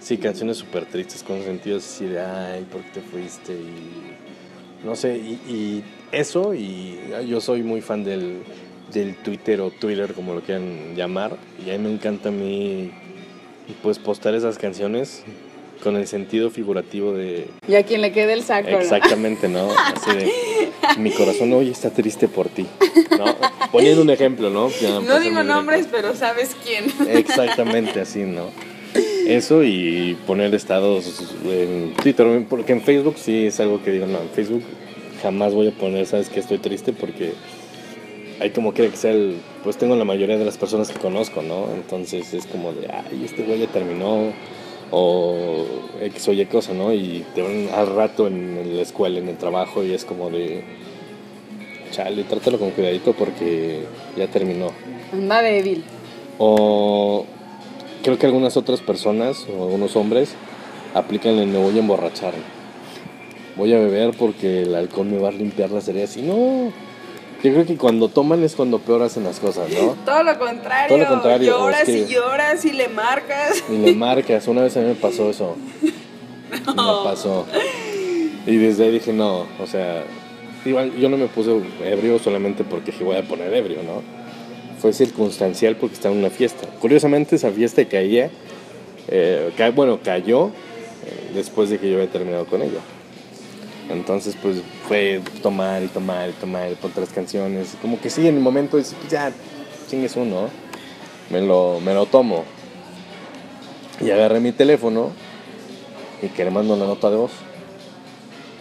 Sí, 0.00 0.16
canciones 0.18 0.58
súper 0.58 0.86
tristes 0.86 1.22
con 1.24 1.42
sentidos 1.42 1.84
así 1.84 2.04
de, 2.06 2.20
ay, 2.20 2.64
¿por 2.70 2.82
qué 2.82 3.00
te 3.00 3.00
fuiste? 3.00 3.52
Y 3.52 4.86
no 4.86 4.94
sé, 4.94 5.16
y, 5.16 5.40
y 5.48 5.84
eso, 6.12 6.54
y 6.54 6.98
yo 7.28 7.40
soy 7.40 7.62
muy 7.62 7.80
fan 7.80 8.04
del, 8.04 8.42
del 8.92 9.16
Twitter 9.16 9.60
o 9.60 9.70
Twitter, 9.70 10.12
como 10.14 10.34
lo 10.34 10.40
quieran 10.40 10.94
llamar, 10.96 11.36
y 11.64 11.70
a 11.70 11.78
mí 11.78 11.84
me 11.84 11.92
encanta 11.92 12.28
a 12.28 12.32
mí 12.32 12.90
pues 13.82 13.98
postar 13.98 14.34
esas 14.34 14.58
canciones 14.58 15.24
con 15.82 15.96
el 15.96 16.06
sentido 16.06 16.50
figurativo 16.50 17.12
de 17.12 17.48
Y 17.68 17.74
a 17.74 17.82
quien 17.82 18.00
le 18.00 18.12
quede 18.12 18.32
el 18.32 18.42
saco, 18.42 18.68
exactamente, 18.68 19.48
¿no? 19.48 19.68
Así 19.72 20.10
de 20.16 20.32
mi 20.98 21.10
corazón 21.10 21.52
hoy 21.52 21.70
está 21.70 21.90
triste 21.90 22.28
por 22.28 22.48
ti, 22.48 22.66
¿no? 23.18 23.24
Poniendo 23.72 24.02
un 24.02 24.10
ejemplo, 24.10 24.50
¿no? 24.50 24.70
Ya 24.80 25.00
No 25.00 25.20
digo 25.20 25.42
nombres, 25.42 25.86
pero 25.90 26.14
sabes 26.14 26.56
quién. 26.64 26.86
Exactamente 27.08 28.00
así, 28.00 28.20
¿no? 28.20 28.50
Eso 29.26 29.64
y 29.64 30.16
poner 30.26 30.54
estados 30.54 31.34
en 31.44 31.92
Twitter, 32.00 32.44
porque 32.48 32.72
en 32.72 32.80
Facebook 32.80 33.16
sí 33.18 33.46
es 33.46 33.58
algo 33.60 33.82
que 33.82 33.90
digo, 33.90 34.06
no, 34.06 34.20
en 34.22 34.30
Facebook 34.30 34.62
jamás 35.22 35.54
voy 35.54 35.68
a 35.68 35.72
poner, 35.72 36.06
sabes 36.06 36.28
que 36.28 36.40
estoy 36.40 36.58
triste 36.58 36.92
porque 36.92 37.32
ahí 38.40 38.50
como 38.50 38.72
quiera 38.72 38.90
que 38.90 38.96
sea, 38.96 39.12
el, 39.12 39.36
pues 39.64 39.76
tengo 39.76 39.96
la 39.96 40.04
mayoría 40.04 40.38
de 40.38 40.44
las 40.44 40.58
personas 40.58 40.88
que 40.88 40.98
conozco, 40.98 41.42
¿no? 41.42 41.66
Entonces 41.74 42.34
es 42.34 42.46
como 42.46 42.72
de, 42.72 42.88
ay, 42.90 43.24
este 43.24 43.42
güey 43.42 43.60
ya 43.60 43.66
terminó, 43.66 44.32
o 44.90 45.64
X 46.00 46.28
o 46.28 46.32
Y 46.32 46.46
cosa, 46.46 46.72
¿no? 46.72 46.92
Y 46.92 47.24
te 47.34 47.42
ven 47.42 47.68
al 47.74 47.94
rato 47.94 48.26
en 48.26 48.76
la 48.76 48.82
escuela, 48.82 49.18
en 49.18 49.28
el 49.28 49.36
trabajo, 49.36 49.82
y 49.82 49.92
es 49.92 50.04
como 50.04 50.30
de, 50.30 50.62
chale, 51.90 52.24
trátalo 52.24 52.58
con 52.58 52.70
cuidadito 52.70 53.12
porque 53.12 53.84
ya 54.16 54.26
terminó. 54.28 54.68
Anda 55.12 55.42
débil. 55.42 55.84
O 56.38 57.24
creo 58.02 58.18
que 58.18 58.26
algunas 58.26 58.56
otras 58.56 58.80
personas 58.80 59.46
o 59.48 59.64
algunos 59.64 59.96
hombres 59.96 60.34
aplican 60.94 61.38
el 61.38 61.48
me 61.48 61.58
voy 61.58 61.76
a 61.76 61.80
emborrachar. 61.80 62.34
Voy 63.56 63.72
a 63.72 63.78
beber 63.78 64.10
porque 64.18 64.62
el 64.62 64.74
alcohol 64.74 65.06
me 65.06 65.18
va 65.18 65.28
a 65.28 65.32
limpiar 65.32 65.70
las 65.70 65.88
heridas. 65.88 66.16
Y 66.16 66.22
no, 66.22 66.72
yo 67.42 67.52
creo 67.52 67.64
que 67.66 67.76
cuando 67.76 68.08
toman 68.08 68.42
es 68.44 68.54
cuando 68.54 68.78
peor 68.78 69.02
hacen 69.02 69.24
las 69.24 69.40
cosas, 69.40 69.68
¿no? 69.70 69.96
Todo 70.04 70.22
lo 70.22 70.38
contrario. 70.38 70.88
Todo 70.88 70.98
lo 70.98 71.06
contrario, 71.08 71.50
Lloras 71.58 71.88
y 71.88 72.06
lloras 72.06 72.64
y 72.64 72.72
le 72.72 72.88
marcas. 72.88 73.64
Y 73.70 73.78
le 73.78 73.94
marcas. 73.94 74.46
Una 74.48 74.62
vez 74.62 74.76
a 74.76 74.80
mí 74.80 74.86
me 74.86 74.94
pasó 74.94 75.30
eso. 75.30 75.56
Me 76.50 76.58
pasó. 77.04 77.44
Y 78.46 78.56
desde 78.56 78.84
ahí 78.84 78.92
dije, 78.92 79.12
no, 79.12 79.46
o 79.60 79.66
sea, 79.66 80.04
igual 80.64 80.92
yo 80.96 81.08
no 81.08 81.16
me 81.16 81.26
puse 81.26 81.50
ebrio 81.84 82.20
solamente 82.20 82.62
porque 82.62 82.92
dije 82.92 83.02
voy 83.02 83.16
a 83.16 83.22
poner 83.22 83.52
ebrio, 83.52 83.78
¿no? 83.82 84.00
fue 84.80 84.92
circunstancial 84.92 85.74
porque 85.76 85.94
estaba 85.94 86.14
en 86.14 86.20
una 86.20 86.30
fiesta. 86.30 86.68
Curiosamente 86.80 87.34
esa 87.34 87.50
fiesta 87.50 87.84
caía, 87.86 88.30
eh, 89.08 89.50
ca- 89.56 89.70
bueno, 89.70 89.98
cayó 90.04 90.46
eh, 90.48 91.30
después 91.34 91.70
de 91.70 91.78
que 91.78 91.88
yo 91.90 91.96
había 91.96 92.10
terminado 92.10 92.44
con 92.46 92.62
ella. 92.62 92.78
Entonces 93.90 94.36
pues 94.42 94.56
fue 94.88 95.20
tomar 95.42 95.82
y 95.82 95.86
tomar 95.88 96.28
y 96.30 96.32
tomar 96.32 96.70
otras 96.82 97.10
canciones. 97.10 97.76
Como 97.80 98.00
que 98.00 98.10
sí, 98.10 98.26
en 98.26 98.34
el 98.36 98.40
momento 98.40 98.76
dices, 98.76 98.94
pues 98.98 99.12
ya, 99.12 99.30
chingues 99.88 100.16
uno, 100.16 100.48
me 101.30 101.40
lo, 101.40 101.80
me 101.80 101.94
lo 101.94 102.06
tomo. 102.06 102.44
Y 104.00 104.10
agarré 104.10 104.40
mi 104.40 104.52
teléfono 104.52 105.10
y 106.22 106.28
que 106.28 106.44
le 106.44 106.50
mando 106.50 106.74
una 106.74 106.86
nota 106.86 107.10
de 107.10 107.16
voz. 107.16 107.30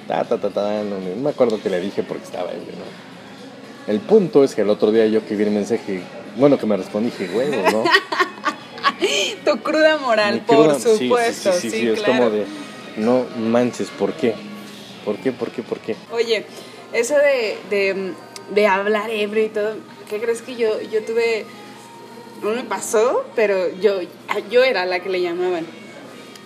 Ta, 0.07 0.23
ta, 0.23 0.37
ta, 0.37 0.49
ta, 0.51 0.83
no, 0.83 0.99
no 0.99 1.15
me 1.23 1.29
acuerdo 1.31 1.59
que 1.61 1.69
le 1.69 1.79
dije 1.81 2.03
porque 2.03 2.23
estaba 2.25 2.51
ebrio, 2.51 2.73
¿no? 2.73 3.91
El 3.91 3.99
punto 3.99 4.43
es 4.43 4.53
que 4.55 4.61
el 4.61 4.69
otro 4.69 4.91
día 4.91 5.05
yo 5.07 5.25
que 5.25 5.35
vi 5.35 5.43
el 5.43 5.51
mensaje, 5.51 6.01
bueno, 6.37 6.57
que 6.59 6.65
me 6.67 6.77
respondí, 6.77 7.09
dije, 7.09 7.35
huevo, 7.35 7.69
¿no? 7.71 7.83
Tu 9.45 9.59
cruda 9.61 9.97
moral, 9.97 10.35
Mi 10.35 10.39
por 10.41 10.57
cruda- 10.67 10.79
sí, 10.79 10.89
sí, 10.97 11.03
supuesto. 11.07 11.51
Sí, 11.53 11.59
Sí, 11.61 11.71
sí, 11.71 11.79
sí, 11.81 11.87
es 11.89 11.99
claro. 12.01 12.13
como 12.13 12.29
de, 12.29 12.45
no 12.97 13.25
manches, 13.39 13.89
¿por 13.89 14.13
qué? 14.13 14.35
¿Por 15.05 15.17
qué, 15.17 15.31
por 15.31 15.51
qué, 15.51 15.61
por 15.63 15.79
qué? 15.79 15.95
Oye, 16.11 16.45
eso 16.93 17.13
de, 17.15 17.57
de, 17.69 18.11
de 18.53 18.67
hablar 18.67 19.09
ebrio 19.11 19.45
y 19.45 19.49
todo, 19.49 19.75
¿qué 20.09 20.19
crees 20.19 20.41
que 20.41 20.55
yo, 20.55 20.81
yo 20.81 21.03
tuve? 21.03 21.45
No 22.43 22.49
me 22.51 22.63
pasó, 22.63 23.23
pero 23.35 23.69
yo, 23.79 23.99
yo 24.51 24.63
era 24.63 24.85
la 24.85 24.99
que 24.99 25.09
le 25.09 25.21
llamaban. 25.21 25.65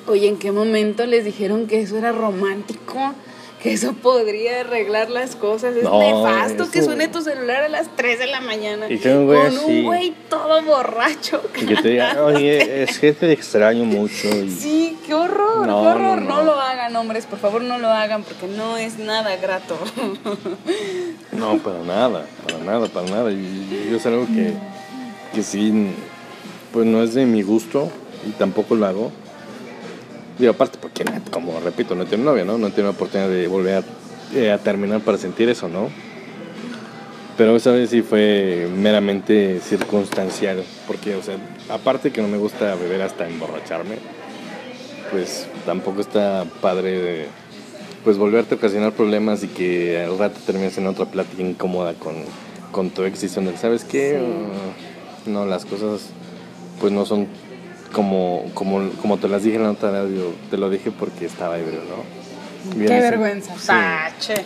Oye, 0.08 0.28
¿en 0.28 0.38
qué 0.38 0.52
momento 0.52 1.06
les 1.06 1.26
dijeron 1.26 1.68
que 1.68 1.82
eso 1.82 1.98
era 1.98 2.12
romántico? 2.12 3.14
Que 3.62 3.74
eso 3.74 3.92
podría 3.92 4.62
arreglar 4.62 5.10
las 5.10 5.36
cosas. 5.36 5.76
Es 5.76 5.84
No, 5.84 6.00
nefasto 6.00 6.72
que 6.72 6.80
eso- 6.80 6.88
suene 6.88 7.10
tu 7.10 7.22
celular 7.22 7.64
a 7.64 7.68
las 7.70 7.94
3 7.98 8.18
de 8.18 8.28
la 8.28 8.40
mañana. 8.40 8.90
Y 8.90 8.98
que 9.00 9.10
un 9.10 9.26
güey 9.26 9.38
con 9.40 9.48
así- 9.48 9.66
un 9.66 9.84
güey 9.84 10.14
todo 10.30 10.62
borracho. 10.64 11.42
Y 11.62 11.66
que 11.66 11.76
te 11.76 11.90
diga, 11.90 12.24
oye, 12.24 12.84
es 12.84 12.98
que 13.00 13.12
te 13.12 13.30
extraño 13.34 13.84
mucho. 13.84 14.30
Y... 14.30 14.50
Sí, 14.50 14.98
qué 15.06 15.14
horror, 15.14 15.68
No, 15.68 15.82
qué 15.82 15.88
horror. 15.90 16.22
no, 16.22 16.44
lo 16.44 16.56
hombres, 16.96 17.26
por 17.26 17.40
favor, 17.40 17.62
no 17.62 17.78
lo 17.78 17.90
hagan 17.90 18.24
porque 18.24 18.48
no 18.48 18.78
es 18.78 18.98
nada 19.00 19.36
grato. 19.38 19.78
No, 21.32 21.58
para 21.60 21.80
nada, 21.84 22.26
para 22.46 22.58
nada, 22.66 22.88
para 22.88 23.10
nada. 23.10 23.32
Y 23.32 23.88
yo 23.90 23.96
es 23.96 24.06
algo 24.06 24.26
que, 24.26 24.54
que 25.34 25.42
sí, 25.42 25.94
pues 26.74 26.86
no 26.86 27.02
es 27.02 27.14
de 27.14 27.26
mi 27.26 27.44
gusto 27.44 27.90
y 28.28 28.32
tampoco 28.32 28.76
lo 28.76 28.86
hago. 28.86 29.12
Digo, 30.38 30.52
aparte 30.52 30.78
porque, 30.82 31.06
como 31.32 31.60
repito, 31.62 31.96
no 31.96 32.06
tiene 32.06 32.26
novia, 32.26 32.44
¿no? 32.44 32.58
No 32.58 32.72
tiene 32.72 32.90
oportunidad 32.90 33.30
de 33.30 33.48
volver 33.48 33.84
a, 33.84 34.38
eh, 34.38 34.52
a 34.52 34.58
terminar 34.58 35.00
para 35.00 35.18
sentir 35.18 35.48
eso, 35.48 35.70
¿no? 35.70 35.90
Pero 37.38 37.56
esa 37.56 37.72
vez 37.72 37.90
sí 37.90 38.02
fue 38.02 38.68
meramente 38.76 39.62
circunstancial, 39.62 40.62
porque, 40.88 41.16
o 41.16 41.24
sea, 41.24 41.38
aparte 41.70 42.12
que 42.12 42.22
no 42.22 42.28
me 42.28 42.38
gusta 42.38 42.76
beber 42.76 43.02
hasta 43.02 43.30
emborracharme, 43.30 43.96
pues 45.12 45.48
tampoco 45.66 46.02
está 46.02 46.46
padre 46.62 47.02
de, 47.02 47.26
pues 48.04 48.18
volverte 48.18 48.56
a 48.56 48.58
ocasionar 48.58 48.94
problemas 48.94 49.44
y 49.44 49.48
que 49.48 50.02
al 50.04 50.18
rato 50.18 50.40
termines 50.46 50.78
en 50.78 50.88
otra 50.88 51.06
plática 51.06 51.42
incómoda 51.42 51.94
con, 51.94 52.16
con 52.72 52.90
tu 52.90 53.04
ex 53.04 53.22
diciendo, 53.22 53.52
¿sabes 53.60 53.84
qué? 53.84 54.20
Uh, 54.22 55.30
no, 55.30 55.46
las 55.46 55.66
cosas 55.66 56.10
pues 56.80 56.92
no 56.94 57.06
son 57.06 57.28
como, 57.94 58.46
como, 58.54 58.90
como 59.02 59.18
te 59.18 59.28
las 59.28 59.44
dije 59.44 59.58
en 59.58 59.64
la 59.64 59.70
nota 59.70 59.92
de 59.92 60.00
audio, 60.00 60.34
te 60.50 60.58
lo 60.58 60.70
dije 60.70 60.92
porque 60.92 61.26
estaba 61.26 61.58
ebrio, 61.60 61.82
¿no? 61.82 62.80
Y 62.82 62.86
Qué 62.86 63.00
vergüenza. 63.00 63.54
sí. 63.58 63.68
Tache. 63.68 64.46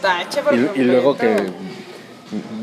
Tache 0.00 0.42
por 0.42 0.54
Y, 0.54 0.70
y 0.76 0.84
luego 0.84 1.16
que 1.16 1.50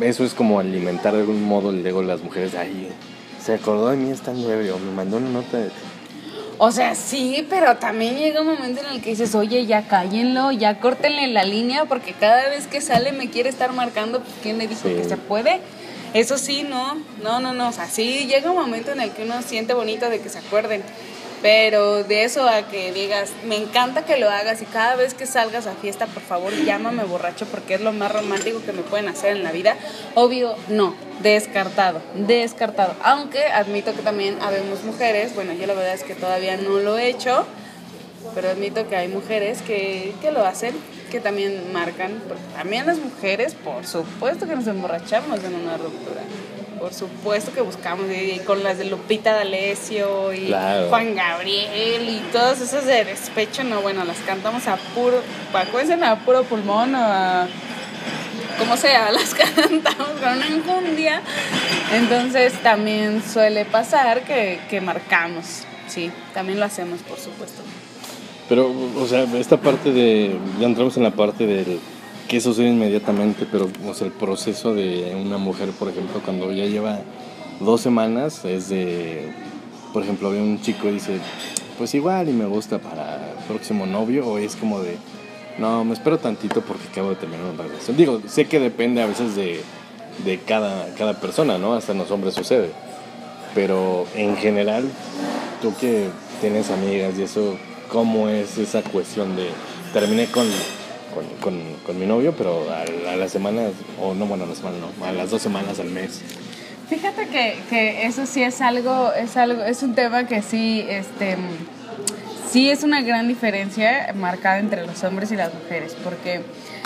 eso 0.01 0.23
es 0.23 0.33
como 0.33 0.59
alimentar 0.59 1.13
de 1.13 1.21
algún 1.21 1.43
modo 1.43 1.71
el 1.71 1.85
ego 1.85 2.01
de 2.01 2.07
las 2.07 2.23
mujeres. 2.23 2.55
Ay, 2.55 2.89
se 3.43 3.53
acordó 3.53 3.89
de 3.89 3.97
mí 3.97 4.11
estando 4.11 4.51
ebrio, 4.51 4.77
me 4.79 4.91
mandó 4.91 5.17
una 5.17 5.29
nota 5.29 5.57
de... 5.57 5.69
O 6.59 6.71
sea, 6.71 6.95
sí, 6.95 7.45
pero 7.49 7.77
también 7.77 8.17
llega 8.17 8.41
un 8.41 8.47
momento 8.47 8.81
en 8.81 8.87
el 8.95 9.01
que 9.01 9.11
dices, 9.11 9.35
oye, 9.35 9.65
ya 9.67 9.87
cállenlo, 9.87 10.51
ya 10.51 10.79
córtenle 10.79 11.27
la 11.27 11.43
línea, 11.43 11.85
porque 11.85 12.13
cada 12.13 12.49
vez 12.49 12.65
que 12.65 12.81
sale 12.81 13.11
me 13.11 13.29
quiere 13.29 13.49
estar 13.49 13.73
marcando, 13.73 14.21
pues, 14.21 14.33
¿quién 14.41 14.57
le 14.57 14.67
dijo 14.67 14.81
Sí. 14.87 14.95
que 14.95 15.03
se 15.03 15.17
puede? 15.17 15.59
Eso 16.15 16.37
sí, 16.39 16.63
no, 16.63 16.95
no, 17.21 17.39
no, 17.39 17.53
no, 17.53 17.69
o 17.69 17.71
sea, 17.71 17.85
sí 17.87 18.25
llega 18.27 18.49
un 18.49 18.57
momento 18.57 18.91
en 18.91 19.01
el 19.01 19.11
que 19.11 19.23
uno 19.23 19.41
siente 19.43 19.73
bonito 19.75 20.09
de 20.09 20.19
que 20.19 20.29
se 20.29 20.39
acuerden, 20.39 20.81
pero 21.43 22.03
de 22.03 22.23
eso 22.23 22.47
a 22.49 22.63
que 22.63 22.91
digas, 22.91 23.29
me 23.45 23.57
encanta 23.57 24.03
que 24.05 24.17
lo 24.17 24.27
hagas 24.29 24.61
y 24.63 24.65
cada 24.65 24.95
vez 24.95 25.13
que 25.13 25.27
salgas 25.27 25.67
a 25.67 25.73
fiesta, 25.73 26.07
por 26.07 26.23
favor, 26.23 26.51
llámame 26.65 27.03
borracho 27.03 27.45
porque 27.45 27.75
es 27.75 27.81
lo 27.81 27.91
más 27.93 28.11
romántico 28.11 28.61
que 28.65 28.71
me 28.73 28.81
pueden 28.81 29.09
hacer 29.09 29.35
en 29.37 29.43
la 29.43 29.51
vida. 29.51 29.75
Obvio, 30.15 30.55
no, 30.69 30.95
descartado, 31.21 32.01
descartado. 32.15 32.93
Aunque 33.03 33.45
admito 33.47 33.93
que 33.93 34.01
también 34.01 34.37
habemos 34.41 34.83
mujeres, 34.83 35.33
bueno, 35.35 35.53
yo 35.53 35.67
la 35.67 35.73
verdad 35.73 35.93
es 35.93 36.03
que 36.03 36.15
todavía 36.15 36.57
no 36.57 36.77
lo 36.79 36.97
he 36.97 37.09
hecho, 37.09 37.45
pero 38.35 38.49
admito 38.49 38.87
que 38.87 38.95
hay 38.95 39.07
mujeres 39.07 39.61
que, 39.61 40.13
que 40.21 40.31
lo 40.31 40.45
hacen, 40.45 40.75
que 41.11 41.19
también 41.19 41.71
marcan, 41.73 42.21
porque 42.27 42.43
también 42.55 42.85
las 42.85 42.97
mujeres, 42.99 43.55
por 43.55 43.85
supuesto 43.85 44.47
que 44.47 44.55
nos 44.55 44.67
emborrachamos 44.67 45.43
en 45.43 45.55
una 45.55 45.77
ruptura. 45.77 46.21
Por 46.79 46.93
supuesto 46.93 47.51
que 47.53 47.61
buscamos, 47.61 48.05
y, 48.11 48.33
y 48.33 48.39
con 48.39 48.63
las 48.63 48.77
de 48.77 48.85
Lupita 48.85 49.33
D'Alessio 49.33 50.31
y 50.31 50.47
Claro. 50.47 50.89
Juan 50.89 51.15
Gabriel 51.15 52.07
y 52.07 52.19
todas 52.31 52.61
esas 52.61 52.85
de 52.85 53.03
despecho, 53.03 53.63
no, 53.63 53.81
bueno, 53.81 54.05
las 54.05 54.17
cantamos 54.19 54.67
a 54.67 54.75
puro, 54.93 55.21
acuérdense, 55.53 56.05
a 56.05 56.17
puro 56.17 56.43
pulmón 56.43 56.93
o 56.93 56.99
a 56.99 57.47
como 58.57 58.77
sea, 58.77 59.11
las 59.13 59.33
cantamos 59.33 60.19
con 60.21 60.37
una 60.37 60.47
enjundia. 60.47 61.21
Entonces 61.93 62.53
también 62.61 63.23
suele 63.23 63.65
pasar 63.65 64.23
que, 64.23 64.59
que 64.69 64.81
marcamos, 64.81 65.63
sí, 65.87 66.11
también 66.33 66.59
lo 66.59 66.65
hacemos, 66.65 67.01
por 67.01 67.19
supuesto. 67.19 67.63
Pero, 68.49 68.71
o 68.97 69.05
sea, 69.07 69.23
esta 69.37 69.57
parte 69.57 69.91
de. 69.91 70.37
Ya 70.59 70.67
entramos 70.67 70.95
en 70.97 71.03
la 71.03 71.11
parte 71.11 71.45
del 71.45 71.79
que 72.27 72.41
sucede 72.41 72.67
inmediatamente, 72.69 73.45
pero, 73.49 73.69
o 73.85 73.93
sea, 73.93 74.07
el 74.07 74.13
proceso 74.13 74.73
de 74.73 75.15
una 75.15 75.37
mujer, 75.37 75.69
por 75.71 75.89
ejemplo, 75.89 76.21
cuando 76.23 76.51
ya 76.51 76.65
lleva 76.65 76.99
dos 77.59 77.81
semanas, 77.81 78.45
es 78.45 78.69
de. 78.69 79.31
Por 79.91 80.03
ejemplo, 80.03 80.29
ve 80.29 80.41
un 80.41 80.61
chico 80.61 80.87
y 80.87 80.93
dice, 80.93 81.19
pues 81.77 81.93
igual 81.95 82.29
y 82.29 82.33
me 82.33 82.45
gusta 82.45 82.79
para 82.79 83.33
próximo 83.47 83.85
novio, 83.85 84.25
o 84.25 84.37
es 84.37 84.55
como 84.55 84.79
de. 84.81 84.97
No, 85.57 85.83
me 85.83 85.93
espero 85.93 86.19
tantito 86.19 86.61
porque 86.61 86.87
acabo 86.89 87.09
de 87.09 87.15
terminar 87.15 87.45
una 87.45 87.63
relación. 87.63 87.97
Digo, 87.97 88.21
sé 88.27 88.45
que 88.45 88.59
depende 88.59 89.01
a 89.01 89.07
veces 89.07 89.35
de, 89.35 89.61
de 90.23 90.39
cada, 90.39 90.93
cada 90.95 91.19
persona, 91.19 91.57
¿no? 91.57 91.73
Hasta 91.73 91.93
en 91.93 91.97
los 91.97 92.11
hombres 92.11 92.35
sucede. 92.35 92.71
Pero 93.55 94.05
en 94.15 94.37
general, 94.37 94.85
tú 95.61 95.73
que 95.79 96.09
tienes 96.41 96.69
amigas 96.69 97.15
y 97.17 97.23
eso, 97.23 97.57
¿cómo 97.89 98.29
es 98.29 98.57
esa 98.57 98.83
cuestión 98.83 99.35
de 99.35 99.49
terminé 99.93 100.27
con, 100.27 100.47
con, 101.41 101.55
con, 101.85 101.99
mi 101.99 102.05
novio, 102.05 102.33
pero 102.37 102.67
a, 102.69 102.81
a 103.11 103.15
las 103.15 103.31
semanas, 103.31 103.71
o 103.99 104.13
no, 104.13 104.27
bueno, 104.27 104.43
a 104.43 104.47
las 104.47 104.57
semanas 104.57 104.79
no, 104.99 105.05
a 105.05 105.11
las 105.11 105.31
dos 105.31 105.41
semanas 105.41 105.79
al 105.79 105.89
mes? 105.89 106.21
Fíjate 106.87 107.27
que, 107.27 107.59
que 107.69 108.05
eso 108.05 108.25
sí 108.25 108.43
es 108.43 108.61
algo, 108.61 109.11
es 109.13 109.35
algo, 109.35 109.63
es 109.63 109.81
un 109.83 109.95
tema 109.95 110.27
que 110.27 110.41
sí, 110.41 110.85
este, 110.87 111.35
sí 112.49 112.69
es 112.69 112.83
una 112.83 113.01
gran 113.01 113.27
diferencia 113.27 114.13
marcada 114.15 114.59
entre 114.59 114.85
los 114.85 115.03
hombres 115.03 115.31
y 115.31 115.35
las 115.35 115.53
mujeres, 115.53 115.95
porque 116.03 116.41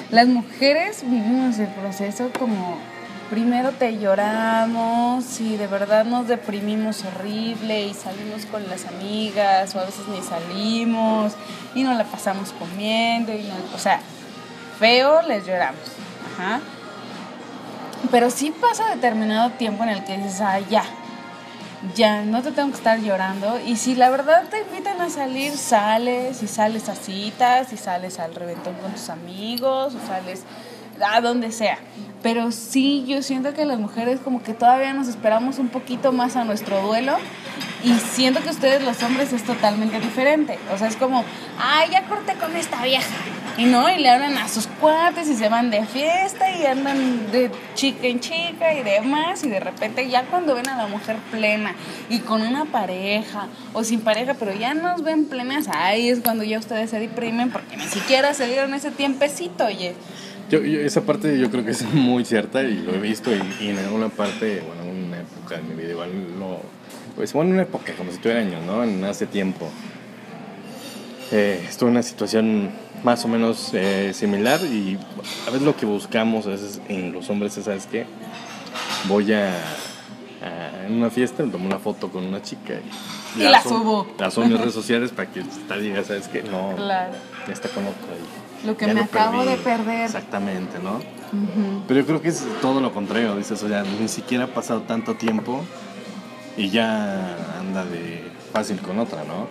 las 0.10 0.28
mujeres 0.28 1.04
vivimos 1.04 1.60
el 1.60 1.68
proceso 1.68 2.32
como 2.38 2.78
primero 3.30 3.72
te 3.72 3.98
lloramos 3.98 5.40
y 5.40 5.56
de 5.56 5.68
verdad 5.68 6.04
nos 6.04 6.28
deprimimos 6.28 7.06
horrible 7.06 7.88
y 7.88 7.94
salimos 7.94 8.46
con 8.46 8.68
las 8.68 8.86
amigas 8.86 9.74
o 9.74 9.80
a 9.80 9.86
veces 9.86 10.06
ni 10.10 10.22
salimos 10.22 11.34
y 11.74 11.84
nos 11.84 11.98
la 11.98 12.04
pasamos 12.04 12.52
comiendo 12.52 13.32
y 13.34 13.44
no, 13.44 13.54
o 13.74 13.80
sea, 13.80 14.02
feo 14.80 15.22
les 15.22 15.46
lloramos. 15.46 15.80
Ajá. 16.34 16.60
Pero 18.10 18.30
sí 18.32 18.52
pasa 18.52 18.94
determinado 18.94 19.52
tiempo 19.52 19.84
en 19.84 19.90
el 19.90 20.04
que 20.04 20.18
dices, 20.18 20.42
ah, 20.42 20.60
ya, 20.60 20.84
ya, 21.96 22.24
no 22.24 22.42
te 22.42 22.52
tengo 22.52 22.70
que 22.70 22.78
estar 22.78 23.00
llorando. 23.00 23.60
Y 23.66 23.76
si 23.76 23.96
la 23.96 24.10
verdad 24.10 24.44
te 24.50 24.62
invitan 24.62 25.02
a 25.02 25.10
salir, 25.10 25.58
sales, 25.58 26.44
y 26.44 26.48
sales 26.48 26.90
a 26.90 26.96
citas, 26.96 27.74
y 27.74 27.78
sales 27.78 28.20
al 28.20 28.36
reventón 28.36 28.76
con 28.76 28.92
tus 28.92 29.10
amigos, 29.10 29.96
o 29.96 30.08
sales 30.08 30.44
a 31.04 31.22
donde 31.22 31.52
sea. 31.52 31.80
Pero 32.22 32.52
sí, 32.52 33.04
yo 33.08 33.24
siento 33.24 33.54
que 33.54 33.66
las 33.66 33.80
mujeres 33.80 34.20
como 34.20 34.44
que 34.44 34.54
todavía 34.54 34.94
nos 34.94 35.08
esperamos 35.08 35.58
un 35.58 35.70
poquito 35.70 36.12
más 36.12 36.36
a 36.36 36.44
nuestro 36.44 36.82
duelo. 36.82 37.18
Y 37.84 37.94
siento 37.94 38.42
que 38.42 38.50
ustedes 38.50 38.84
los 38.84 39.02
hombres 39.02 39.34
es 39.34 39.44
totalmente 39.44 40.00
diferente. 40.00 40.60
O 40.72 40.78
sea, 40.78 40.88
es 40.88 40.96
como, 40.96 41.26
ay, 41.60 41.90
ya 41.92 42.04
corté 42.04 42.36
con 42.36 42.56
esta 42.56 42.84
vieja. 42.84 43.10
Y 43.58 43.66
no, 43.66 43.90
y 43.94 44.00
le 44.00 44.10
hablan 44.10 44.38
a 44.38 44.48
sus 44.48 44.66
cuates 44.68 45.28
y 45.28 45.36
se 45.36 45.50
van 45.50 45.70
de 45.72 45.86
fiesta 45.86 46.50
y 46.52 46.66
andan 46.66 47.32
de 47.32 47.52
chica 47.76 48.08
en 48.08 48.20
chica 48.20 48.74
y 48.74 48.82
demás. 48.84 49.44
Y 49.44 49.50
de 49.50 49.60
repente 49.60 50.10
ya 50.10 50.24
cuando 50.24 50.56
ven 50.56 50.68
a 50.70 50.78
la 50.78 50.88
mujer 50.88 51.18
plena 51.32 51.76
y 52.10 52.20
con 52.20 52.42
una 52.42 52.66
pareja 52.66 53.48
o 53.74 53.84
sin 53.84 54.02
pareja, 54.02 54.36
pero 54.40 54.54
ya 54.54 54.74
nos 54.74 55.04
ven 55.04 55.26
plenas, 55.26 55.68
ahí 55.68 56.10
es 56.10 56.20
cuando 56.22 56.44
ya 56.44 56.60
ustedes 56.60 56.90
se 56.90 57.00
deprimen 57.00 57.52
porque 57.52 57.78
ni 57.78 57.86
siquiera 57.86 58.34
se 58.34 58.48
dieron 58.48 58.74
ese 58.74 58.92
tiempecito, 58.92 59.66
oye. 59.66 59.94
Yo, 60.50 60.62
yo- 60.64 60.80
esa 60.82 61.02
parte 61.02 61.38
yo 61.38 61.50
creo 61.52 61.64
que 61.66 61.72
es 61.72 61.84
muy 61.94 62.26
cierta 62.26 62.64
y 62.64 62.76
lo 62.80 62.94
he 62.96 63.00
visto 63.00 63.32
y, 63.36 63.42
y 63.64 63.70
en 63.70 63.78
alguna 63.80 64.10
parte, 64.10 64.62
bueno, 64.66 64.82
época 65.22 65.58
de 65.58 65.64
mi 65.64 65.76
vida, 65.82 65.92
igual 65.92 66.10
lo, 66.40 66.60
pues 67.16 67.32
bueno, 67.34 67.52
una 67.52 67.62
época, 67.64 67.94
como 67.98 68.12
si 68.12 68.18
tuviera 68.18 68.40
años, 68.42 68.64
¿no? 68.66 68.84
En 68.84 69.04
hace 69.06 69.26
tiempo. 69.28 69.70
Eh, 71.32 71.64
estuve 71.70 71.90
en 71.90 71.94
una 71.96 72.04
situación 72.04 72.72
más 73.04 73.24
o 73.26 73.28
menos 73.28 73.72
eh, 73.74 74.12
similar 74.14 74.60
y 74.62 74.98
a 75.48 75.52
veces 75.52 75.64
lo 75.64 75.76
que 75.76 75.86
buscamos 75.86 76.46
a 76.46 76.50
veces 76.50 76.82
en 76.88 77.12
los 77.12 77.30
hombres 77.30 77.58
es, 77.58 77.66
¿sabes 77.66 77.88
qué? 77.88 78.06
Voy 79.08 79.34
a, 79.34 79.48
a- 80.42 80.86
en 80.88 80.94
una 80.94 81.10
fiesta, 81.10 81.44
me 81.44 81.52
tomo 81.52 81.66
una 81.66 81.80
foto 81.80 82.10
con 82.10 82.24
una 82.26 82.42
chica 82.42 82.74
y, 83.36 83.42
Y 83.42 83.44
la 83.44 83.62
subo. 83.64 84.08
La 84.20 84.30
subo 84.30 84.46
en 84.46 84.52
mis 84.52 84.60
redes 84.62 84.74
sociales 84.74 85.12
para 85.12 85.30
que 85.32 85.42
tal 85.68 85.82
diga, 85.82 86.04
¿sabes 86.04 86.28
qué? 86.28 86.44
No, 86.44 86.76
Claro. 86.76 87.14
ya 87.48 87.54
está 87.54 87.70
con 87.70 87.84
otra. 87.86 88.08
y 88.64 88.68
Lo 88.68 88.78
que 88.78 88.88
me 88.88 88.94
lo 88.96 89.02
acabo 89.04 89.40
perdí. 89.44 89.50
de 89.52 89.58
perder. 89.58 90.06
Exactamente, 90.06 90.78
¿no? 90.84 91.00
Pero 91.88 92.02
yo 92.02 92.06
creo 92.06 92.22
que 92.22 92.28
es 92.28 92.44
todo 92.62 92.82
lo 92.82 92.94
contrario, 92.94 93.36
dices, 93.38 93.64
o 93.64 93.68
sea, 93.70 93.84
ni 94.00 94.08
siquiera 94.10 94.44
ha 94.44 94.48
pasado 94.48 94.82
tanto 94.82 95.16
tiempo 95.16 95.64
y 96.58 96.70
ya 96.70 97.38
anda 97.60 97.86
de 97.86 98.30
fácil 98.52 98.80
con 98.82 99.00
otra, 99.00 99.24
¿no? 99.24 99.48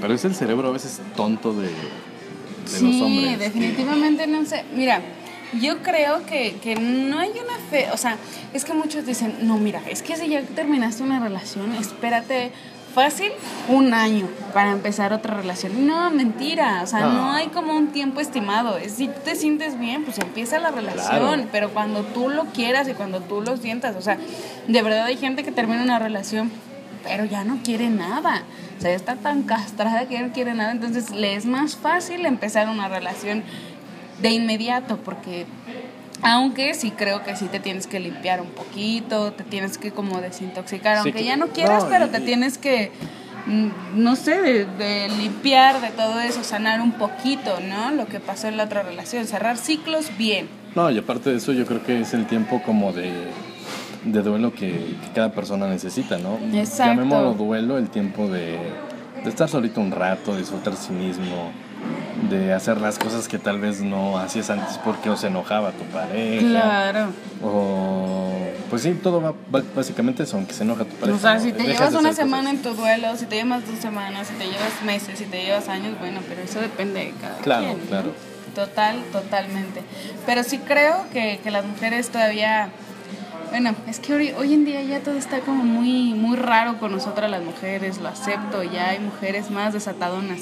Pero 0.00 0.14
es 0.14 0.24
el 0.24 0.34
cerebro 0.34 0.68
a 0.68 0.72
veces 0.72 1.00
tonto 1.14 1.52
de, 1.52 1.68
de 2.72 2.78
Sí, 2.78 2.84
los 2.92 3.02
hombres. 3.02 3.30
que- 3.30 3.36
definitivamente 3.44 4.26
no 4.26 4.44
sé. 4.44 4.64
Mira, 4.74 5.00
yo 5.60 5.82
creo 5.82 6.24
que, 6.26 6.56
que 6.62 6.76
no 6.76 7.18
hay 7.18 7.30
una 7.30 7.58
fe, 7.70 7.88
o 7.92 7.96
sea, 7.96 8.16
es 8.54 8.64
que 8.64 8.72
muchos 8.72 9.04
dicen, 9.06 9.34
no, 9.42 9.58
mira, 9.58 9.82
es 9.88 10.02
que 10.02 10.16
si 10.16 10.28
ya 10.28 10.40
terminaste 10.42 11.02
una 11.02 11.20
relación, 11.20 11.72
espérate 11.74 12.52
fácil 12.94 13.32
un 13.68 13.94
año 13.94 14.28
para 14.52 14.70
empezar 14.70 15.12
otra 15.14 15.34
relación. 15.34 15.86
No, 15.86 16.10
mentira, 16.10 16.80
o 16.82 16.86
sea, 16.86 17.00
no, 17.00 17.12
No. 17.12 17.32
hay 17.32 17.48
como 17.48 17.74
un 17.74 17.88
tiempo 17.88 18.20
estimado. 18.20 18.76
Es, 18.76 18.92
si 18.92 19.08
tú 19.08 19.18
te 19.24 19.34
sientes 19.34 19.78
bien, 19.78 20.04
pues 20.04 20.18
empieza 20.18 20.58
la 20.58 20.70
relación, 20.70 21.18
Claro. 21.34 21.48
pero 21.52 21.70
cuando 21.70 22.02
tú 22.02 22.28
lo 22.28 22.44
quieras 22.46 22.88
y 22.88 22.92
cuando 22.92 23.20
tú 23.20 23.40
lo 23.40 23.56
sientas, 23.56 23.96
o 23.96 24.02
sea, 24.02 24.18
de 24.68 24.82
verdad 24.82 25.04
hay 25.06 25.16
gente 25.16 25.42
que 25.42 25.52
termina 25.52 25.82
una 25.82 25.98
relación 25.98 26.50
pero 27.02 27.24
ya 27.24 27.44
no 27.44 27.58
quiere 27.62 27.90
nada. 27.90 28.42
O 28.78 28.80
sea, 28.80 28.90
ya 28.90 28.96
está 28.96 29.16
tan 29.16 29.42
castrada 29.42 30.06
que 30.06 30.14
ya 30.14 30.22
no 30.22 30.32
quiere 30.32 30.54
nada. 30.54 30.72
Entonces 30.72 31.10
le 31.10 31.34
es 31.34 31.46
más 31.46 31.76
fácil 31.76 32.24
empezar 32.26 32.68
una 32.68 32.88
relación 32.88 33.42
de 34.20 34.30
inmediato 34.30 34.98
porque 34.98 35.46
aunque 36.22 36.74
sí 36.74 36.92
creo 36.92 37.24
que 37.24 37.34
sí 37.36 37.46
te 37.46 37.58
tienes 37.58 37.86
que 37.86 37.98
limpiar 37.98 38.40
un 38.40 38.50
poquito, 38.50 39.32
te 39.32 39.42
tienes 39.44 39.76
que 39.78 39.90
como 39.90 40.20
desintoxicar, 40.20 40.94
Sí, 40.98 41.00
aunque 41.08 41.18
que- 41.20 41.24
ya 41.24 41.36
no 41.36 41.48
quieras, 41.48 41.84
no, 41.84 41.88
pero 41.90 42.06
y- 42.06 42.10
te 42.10 42.20
tienes 42.20 42.58
que, 42.58 42.92
mm, 43.46 43.68
no 43.96 44.14
sé, 44.14 44.40
de, 44.40 44.64
de 44.66 45.08
limpiar 45.08 45.80
de 45.80 45.88
todo 45.90 46.20
eso, 46.20 46.44
sanar 46.44 46.80
un 46.80 46.92
poquito, 46.92 47.58
¿no? 47.60 47.90
Lo 47.90 48.06
que 48.06 48.20
pasó 48.20 48.46
en 48.46 48.56
la 48.56 48.64
otra 48.64 48.82
relación, 48.84 49.26
cerrar 49.26 49.56
ciclos 49.56 50.16
bien. 50.16 50.48
No, 50.76 50.88
y 50.92 50.98
aparte 50.98 51.30
de 51.30 51.36
eso, 51.38 51.52
yo 51.52 51.66
creo 51.66 51.82
que 51.84 52.00
es 52.02 52.14
el 52.14 52.26
tiempo 52.26 52.62
como 52.62 52.92
de, 52.92 53.12
de 54.04 54.22
duelo 54.22 54.52
que, 54.52 54.68
que 54.70 55.10
cada 55.14 55.32
persona 55.32 55.66
necesita, 55.68 56.18
¿no? 56.18 56.38
Exacto. 56.52 56.92
Llamémoslo 56.94 57.34
duelo, 57.34 57.78
el 57.78 57.88
tiempo 57.88 58.28
de, 58.28 58.58
de 59.22 59.28
estar 59.28 59.48
solito 59.48 59.80
un 59.80 59.90
rato, 59.92 60.36
disfrutar 60.36 60.74
sí 60.76 60.92
mismo, 60.92 61.52
de 62.30 62.52
hacer 62.52 62.80
las 62.80 62.98
cosas 62.98 63.28
que 63.28 63.38
tal 63.38 63.58
vez 63.60 63.80
no 63.80 64.18
hacías 64.18 64.50
antes 64.50 64.78
porque 64.78 65.10
o 65.10 65.16
se 65.16 65.28
enojaba 65.28 65.70
tu 65.72 65.84
pareja. 65.84 66.46
Claro. 66.46 67.08
O, 67.42 68.30
pues 68.70 68.82
sí, 68.82 68.92
todo 69.02 69.20
va, 69.20 69.32
va- 69.54 69.62
básicamente 69.74 70.22
eso, 70.22 70.36
aunque 70.36 70.52
se 70.54 70.62
enoja 70.64 70.84
tu 70.84 70.94
pareja. 70.96 71.16
O 71.16 71.20
sea, 71.20 71.38
si 71.40 71.52
te 71.52 71.64
llevas 71.64 71.94
una 71.94 72.12
semana 72.12 72.50
cosas. 72.50 72.66
en 72.66 72.72
tu 72.72 72.80
duelo, 72.80 73.16
si 73.16 73.26
te 73.26 73.36
llevas 73.36 73.66
dos 73.66 73.78
semanas, 73.78 74.28
si 74.28 74.34
te 74.34 74.44
llevas 74.44 74.82
meses, 74.84 75.18
si 75.18 75.24
te 75.26 75.42
llevas 75.44 75.68
años, 75.68 75.98
bueno, 76.00 76.20
pero 76.28 76.42
eso 76.42 76.60
depende 76.60 77.00
de 77.06 77.10
cada 77.20 77.36
Claro, 77.38 77.64
quien. 77.66 77.78
¿no? 77.80 77.84
claro. 77.86 78.12
Total, 78.54 78.96
totalmente. 79.12 79.80
Pero 80.26 80.42
sí 80.44 80.58
creo 80.58 81.06
que, 81.12 81.40
que 81.42 81.50
las 81.50 81.64
mujeres 81.64 82.08
todavía... 82.10 82.68
Bueno, 83.52 83.74
es 83.86 84.00
que 84.00 84.14
hoy, 84.14 84.32
hoy 84.32 84.54
en 84.54 84.64
día 84.64 84.82
ya 84.82 85.00
todo 85.00 85.14
está 85.14 85.40
como 85.40 85.62
muy, 85.62 86.14
muy 86.14 86.38
raro 86.38 86.78
con 86.78 86.90
nosotras 86.90 87.30
las 87.30 87.42
mujeres, 87.42 87.98
lo 87.98 88.08
acepto, 88.08 88.62
ya 88.62 88.88
hay 88.88 88.98
mujeres 88.98 89.50
más 89.50 89.74
desatadonas. 89.74 90.40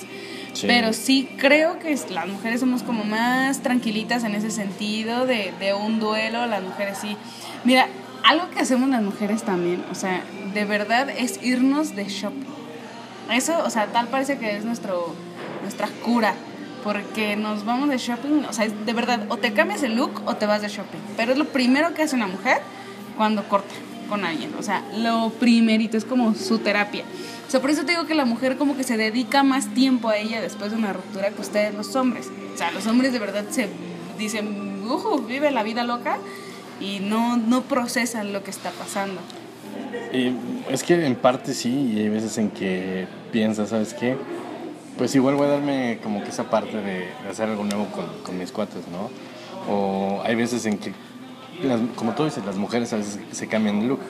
Sí. 0.52 0.68
Pero 0.68 0.92
sí 0.92 1.28
creo 1.36 1.80
que 1.80 1.98
las 2.08 2.28
mujeres 2.28 2.60
somos 2.60 2.84
como 2.84 3.02
más 3.02 3.62
tranquilitas 3.62 4.22
en 4.22 4.36
ese 4.36 4.52
sentido 4.52 5.26
de, 5.26 5.52
de 5.58 5.74
un 5.74 5.98
duelo, 5.98 6.46
las 6.46 6.62
mujeres 6.62 6.98
sí. 6.98 7.16
Mira, 7.64 7.88
algo 8.22 8.48
que 8.50 8.60
hacemos 8.60 8.88
las 8.88 9.02
mujeres 9.02 9.42
también, 9.42 9.84
o 9.90 9.96
sea, 9.96 10.22
de 10.54 10.64
verdad 10.64 11.10
es 11.10 11.42
irnos 11.42 11.96
de 11.96 12.04
shopping. 12.04 12.46
Eso, 13.32 13.60
o 13.64 13.70
sea, 13.70 13.86
tal 13.88 14.06
parece 14.06 14.38
que 14.38 14.56
es 14.56 14.64
nuestro, 14.64 15.16
nuestra 15.62 15.88
cura, 16.04 16.34
porque 16.84 17.34
nos 17.34 17.64
vamos 17.64 17.88
de 17.88 17.98
shopping, 17.98 18.44
o 18.48 18.52
sea, 18.52 18.66
es 18.66 18.86
de 18.86 18.92
verdad, 18.92 19.26
o 19.30 19.36
te 19.36 19.52
cambias 19.52 19.82
el 19.82 19.96
look 19.96 20.22
o 20.26 20.36
te 20.36 20.46
vas 20.46 20.62
de 20.62 20.68
shopping. 20.68 21.00
Pero 21.16 21.32
es 21.32 21.38
lo 21.38 21.46
primero 21.46 21.92
que 21.92 22.02
hace 22.02 22.14
una 22.14 22.28
mujer 22.28 22.62
cuando 23.20 23.46
corta 23.50 23.74
con 24.08 24.24
alguien, 24.24 24.54
o 24.58 24.62
sea, 24.62 24.82
lo 24.96 25.28
primerito, 25.28 25.98
es 25.98 26.06
como 26.06 26.34
su 26.34 26.60
terapia. 26.60 27.04
O 27.46 27.50
sea, 27.50 27.60
por 27.60 27.68
eso 27.68 27.84
te 27.84 27.92
digo 27.92 28.06
que 28.06 28.14
la 28.14 28.24
mujer 28.24 28.56
como 28.56 28.78
que 28.78 28.82
se 28.82 28.96
dedica 28.96 29.42
más 29.42 29.74
tiempo 29.74 30.08
a 30.08 30.16
ella 30.16 30.40
después 30.40 30.70
de 30.70 30.78
una 30.78 30.94
ruptura 30.94 31.28
que 31.28 31.42
ustedes 31.42 31.74
los 31.74 31.94
hombres. 31.96 32.30
O 32.54 32.56
sea, 32.56 32.70
los 32.70 32.86
hombres 32.86 33.12
de 33.12 33.18
verdad 33.18 33.44
se 33.50 33.68
dicen, 34.18 34.86
ujú, 34.88 35.18
vive 35.28 35.50
la 35.50 35.62
vida 35.62 35.84
loca 35.84 36.16
y 36.80 37.00
no, 37.00 37.36
no 37.36 37.60
procesan 37.60 38.32
lo 38.32 38.42
que 38.42 38.50
está 38.50 38.70
pasando. 38.70 39.20
Y 40.14 40.32
es 40.72 40.82
que 40.82 41.04
en 41.04 41.14
parte 41.14 41.52
sí, 41.52 41.92
y 41.94 42.00
hay 42.00 42.08
veces 42.08 42.38
en 42.38 42.48
que 42.50 43.06
piensas, 43.32 43.68
¿sabes 43.68 43.92
qué? 43.92 44.16
Pues 44.96 45.14
igual 45.14 45.34
voy 45.34 45.46
a 45.46 45.50
darme 45.50 45.98
como 46.02 46.22
que 46.22 46.30
esa 46.30 46.48
parte 46.48 46.78
de 46.78 47.06
hacer 47.30 47.50
algo 47.50 47.64
nuevo 47.64 47.84
con, 47.92 48.06
con 48.24 48.38
mis 48.38 48.50
cuates, 48.50 48.84
¿no? 48.90 49.10
O 49.70 50.22
hay 50.24 50.36
veces 50.36 50.64
en 50.64 50.78
que, 50.78 50.94
las- 51.62 51.80
como 51.96 52.14
tú 52.14 52.24
dices, 52.24 52.44
las 52.44 52.56
mujeres 52.56 52.92
a 52.92 52.96
veces 52.96 53.18
se 53.32 53.46
cambian 53.46 53.80
de 53.80 53.86
look. 53.86 54.00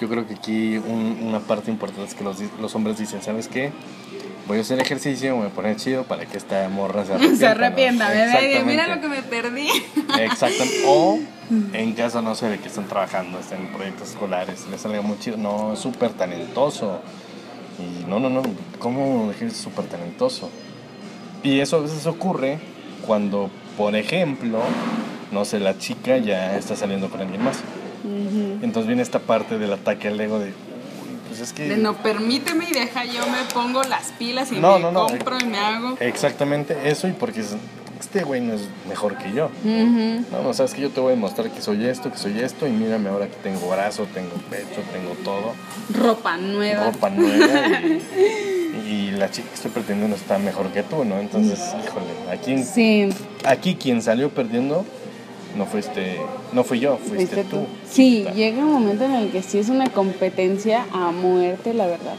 Yo 0.00 0.08
creo 0.08 0.26
que 0.26 0.34
aquí 0.34 0.78
un- 0.78 1.18
una 1.22 1.40
parte 1.40 1.70
importante 1.70 2.08
es 2.08 2.14
que 2.14 2.24
los, 2.24 2.38
los 2.60 2.74
hombres 2.74 2.98
dicen, 2.98 3.22
¿sabes 3.22 3.48
qué? 3.48 3.70
Voy 4.48 4.58
a 4.58 4.60
hacer 4.62 4.80
ejercicio, 4.80 5.32
me 5.34 5.42
voy 5.42 5.50
a 5.50 5.54
poner 5.54 5.76
chido 5.76 6.04
para 6.04 6.24
que 6.26 6.36
esta 6.36 6.68
morra 6.68 7.04
se 7.04 7.12
arrepienta. 7.12 7.36
Se 7.38 7.46
arrepienta, 7.46 8.08
¿no? 8.14 8.40
Y 8.60 8.64
Mira 8.64 8.86
lo 8.94 9.00
que 9.00 9.08
me 9.08 9.22
perdí. 9.22 9.68
Exactamente. 10.18 10.82
O 10.86 11.18
en 11.72 11.92
caso, 11.92 12.22
no 12.22 12.34
sé, 12.34 12.48
de 12.48 12.58
que 12.58 12.68
están 12.68 12.86
trabajando, 12.88 13.38
están 13.38 13.60
en 13.60 13.68
proyectos 13.68 14.10
escolares, 14.10 14.66
les 14.70 14.80
salga 14.80 15.02
muy 15.02 15.18
chido. 15.18 15.36
No, 15.36 15.74
es 15.74 15.78
súper 15.78 16.10
talentoso. 16.12 17.00
Y 17.78 18.08
no, 18.08 18.18
no, 18.18 18.28
no, 18.30 18.42
¿cómo 18.78 19.28
dejar 19.28 19.50
súper 19.52 19.84
talentoso? 19.86 20.50
Y 21.42 21.60
eso 21.60 21.76
a 21.76 21.80
veces 21.80 22.06
ocurre 22.06 22.58
cuando, 23.06 23.50
por 23.78 23.94
ejemplo, 23.96 24.58
no 25.32 25.44
sé, 25.44 25.60
la 25.60 25.78
chica 25.78 26.18
ya 26.18 26.56
está 26.56 26.76
saliendo 26.76 27.08
con 27.10 27.20
alguien 27.20 27.42
más. 27.42 27.56
Entonces 28.62 28.86
viene 28.86 29.02
esta 29.02 29.18
parte 29.18 29.58
del 29.58 29.72
ataque 29.72 30.08
al 30.08 30.20
ego 30.20 30.38
de, 30.38 30.46
"Uy, 30.48 30.52
pues 31.28 31.40
es 31.40 31.52
que... 31.52 31.68
De 31.68 31.76
no, 31.76 31.94
permíteme 31.94 32.66
y 32.68 32.72
deja, 32.72 33.04
yo 33.04 33.20
me 33.26 33.44
pongo 33.52 33.82
las 33.84 34.12
pilas 34.12 34.50
y 34.52 34.56
No, 34.56 34.76
me 34.76 34.80
no, 34.84 34.92
no. 34.92 35.06
compro 35.06 35.36
y 35.40 35.44
me 35.44 35.58
hago. 35.58 35.96
Exactamente 36.00 36.76
eso 36.90 37.08
y 37.08 37.12
porque 37.12 37.40
es- 37.40 37.56
este 38.00 38.22
güey 38.24 38.40
no 38.40 38.54
es 38.54 38.62
mejor 38.88 39.18
que 39.18 39.30
yo. 39.32 39.50
No, 39.62 40.42
no, 40.42 40.54
sabes 40.54 40.72
que 40.72 40.80
yo 40.80 40.88
te 40.90 41.00
voy 41.00 41.08
a 41.12 41.14
demostrar 41.14 41.50
que 41.50 41.60
soy 41.60 41.84
esto, 41.86 42.10
que 42.10 42.16
soy 42.18 42.40
esto, 42.40 42.66
y 42.66 42.70
mírame 42.70 43.10
ahora 43.10 43.26
que 43.28 43.36
tengo 43.36 43.68
brazo, 43.68 44.06
tengo 44.14 44.30
pecho, 44.48 44.80
tengo 44.92 45.12
todo, 45.22 45.52
Ropa 46.02 46.38
nueva. 46.38 46.84
ropa 46.86 47.10
nueva, 47.10 47.80
y, 47.82 48.90
y 48.90 49.10
la 49.12 49.30
chica 49.30 49.48
que 49.50 49.54
estoy 49.54 49.70
pretendiendo 49.70 50.16
está 50.16 50.38
mejor 50.38 50.68
que 50.72 50.82
tú, 50.82 51.04
¿no? 51.04 51.18
Entonces, 51.18 51.58
híjole, 51.84 52.06
aquí, 52.32 52.62
Sí, 52.64 53.10
aquí 53.44 53.74
quien 53.74 54.00
salió 54.00 54.30
perdiendo 54.30 54.86
no 55.56 55.66
fuiste, 55.66 56.20
no 56.52 56.64
fui 56.64 56.80
yo, 56.80 56.96
fuiste, 56.96 57.16
fuiste 57.16 57.44
tú. 57.44 57.56
tú. 57.58 57.66
Sí, 57.88 58.24
llega 58.34 58.58
un 58.58 58.72
momento 58.72 59.04
en 59.04 59.14
el 59.14 59.30
que 59.30 59.42
sí 59.42 59.58
es 59.58 59.68
una 59.68 59.88
competencia 59.90 60.86
a 60.92 61.10
muerte, 61.10 61.74
la 61.74 61.86
verdad. 61.86 62.16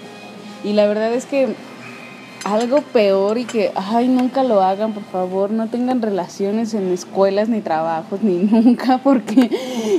Y 0.63 0.73
la 0.73 0.87
verdad 0.87 1.13
es 1.13 1.25
que 1.25 1.55
algo 2.43 2.81
peor 2.81 3.37
y 3.37 3.45
que, 3.45 3.71
ay, 3.75 4.07
nunca 4.07 4.43
lo 4.43 4.61
hagan, 4.61 4.93
por 4.93 5.03
favor, 5.03 5.51
no 5.51 5.67
tengan 5.67 6.01
relaciones 6.01 6.73
en 6.73 6.91
escuelas 6.91 7.49
ni 7.49 7.61
trabajos, 7.61 8.21
ni 8.21 8.37
nunca, 8.51 8.97
porque 8.99 9.49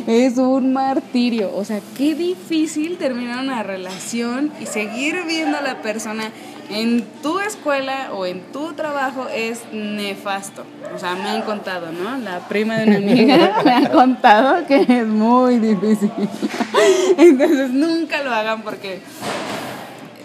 es 0.07 0.39
un 0.39 0.73
martirio. 0.73 1.53
O 1.55 1.65
sea, 1.65 1.81
qué 1.97 2.15
difícil 2.15 2.99
terminar 2.99 3.43
una 3.43 3.63
relación 3.63 4.53
y 4.61 4.67
seguir 4.67 5.17
viendo 5.27 5.59
a 5.59 5.63
la 5.63 5.83
persona 5.83 6.33
en 6.71 7.05
tu 7.23 7.39
escuela 7.41 8.11
o 8.13 8.27
en 8.27 8.41
tu 8.53 8.73
trabajo 8.73 9.27
es 9.35 9.63
nefasto. 9.73 10.65
O 10.95 10.99
sea, 10.99 11.15
me 11.15 11.29
han 11.29 11.43
contado, 11.43 11.93
¿no? 11.93 12.17
La 12.19 12.41
prima 12.41 12.77
de 12.77 12.87
una 12.87 12.97
amiga 13.13 13.63
me 13.65 13.73
ha 13.73 13.91
contado 13.91 14.67
que 14.67 14.83
es 14.83 15.07
muy 15.07 15.59
difícil. 15.59 16.11
Entonces, 17.19 17.71
nunca 17.71 18.23
lo 18.23 18.33
hagan 18.33 18.63
porque 18.63 19.01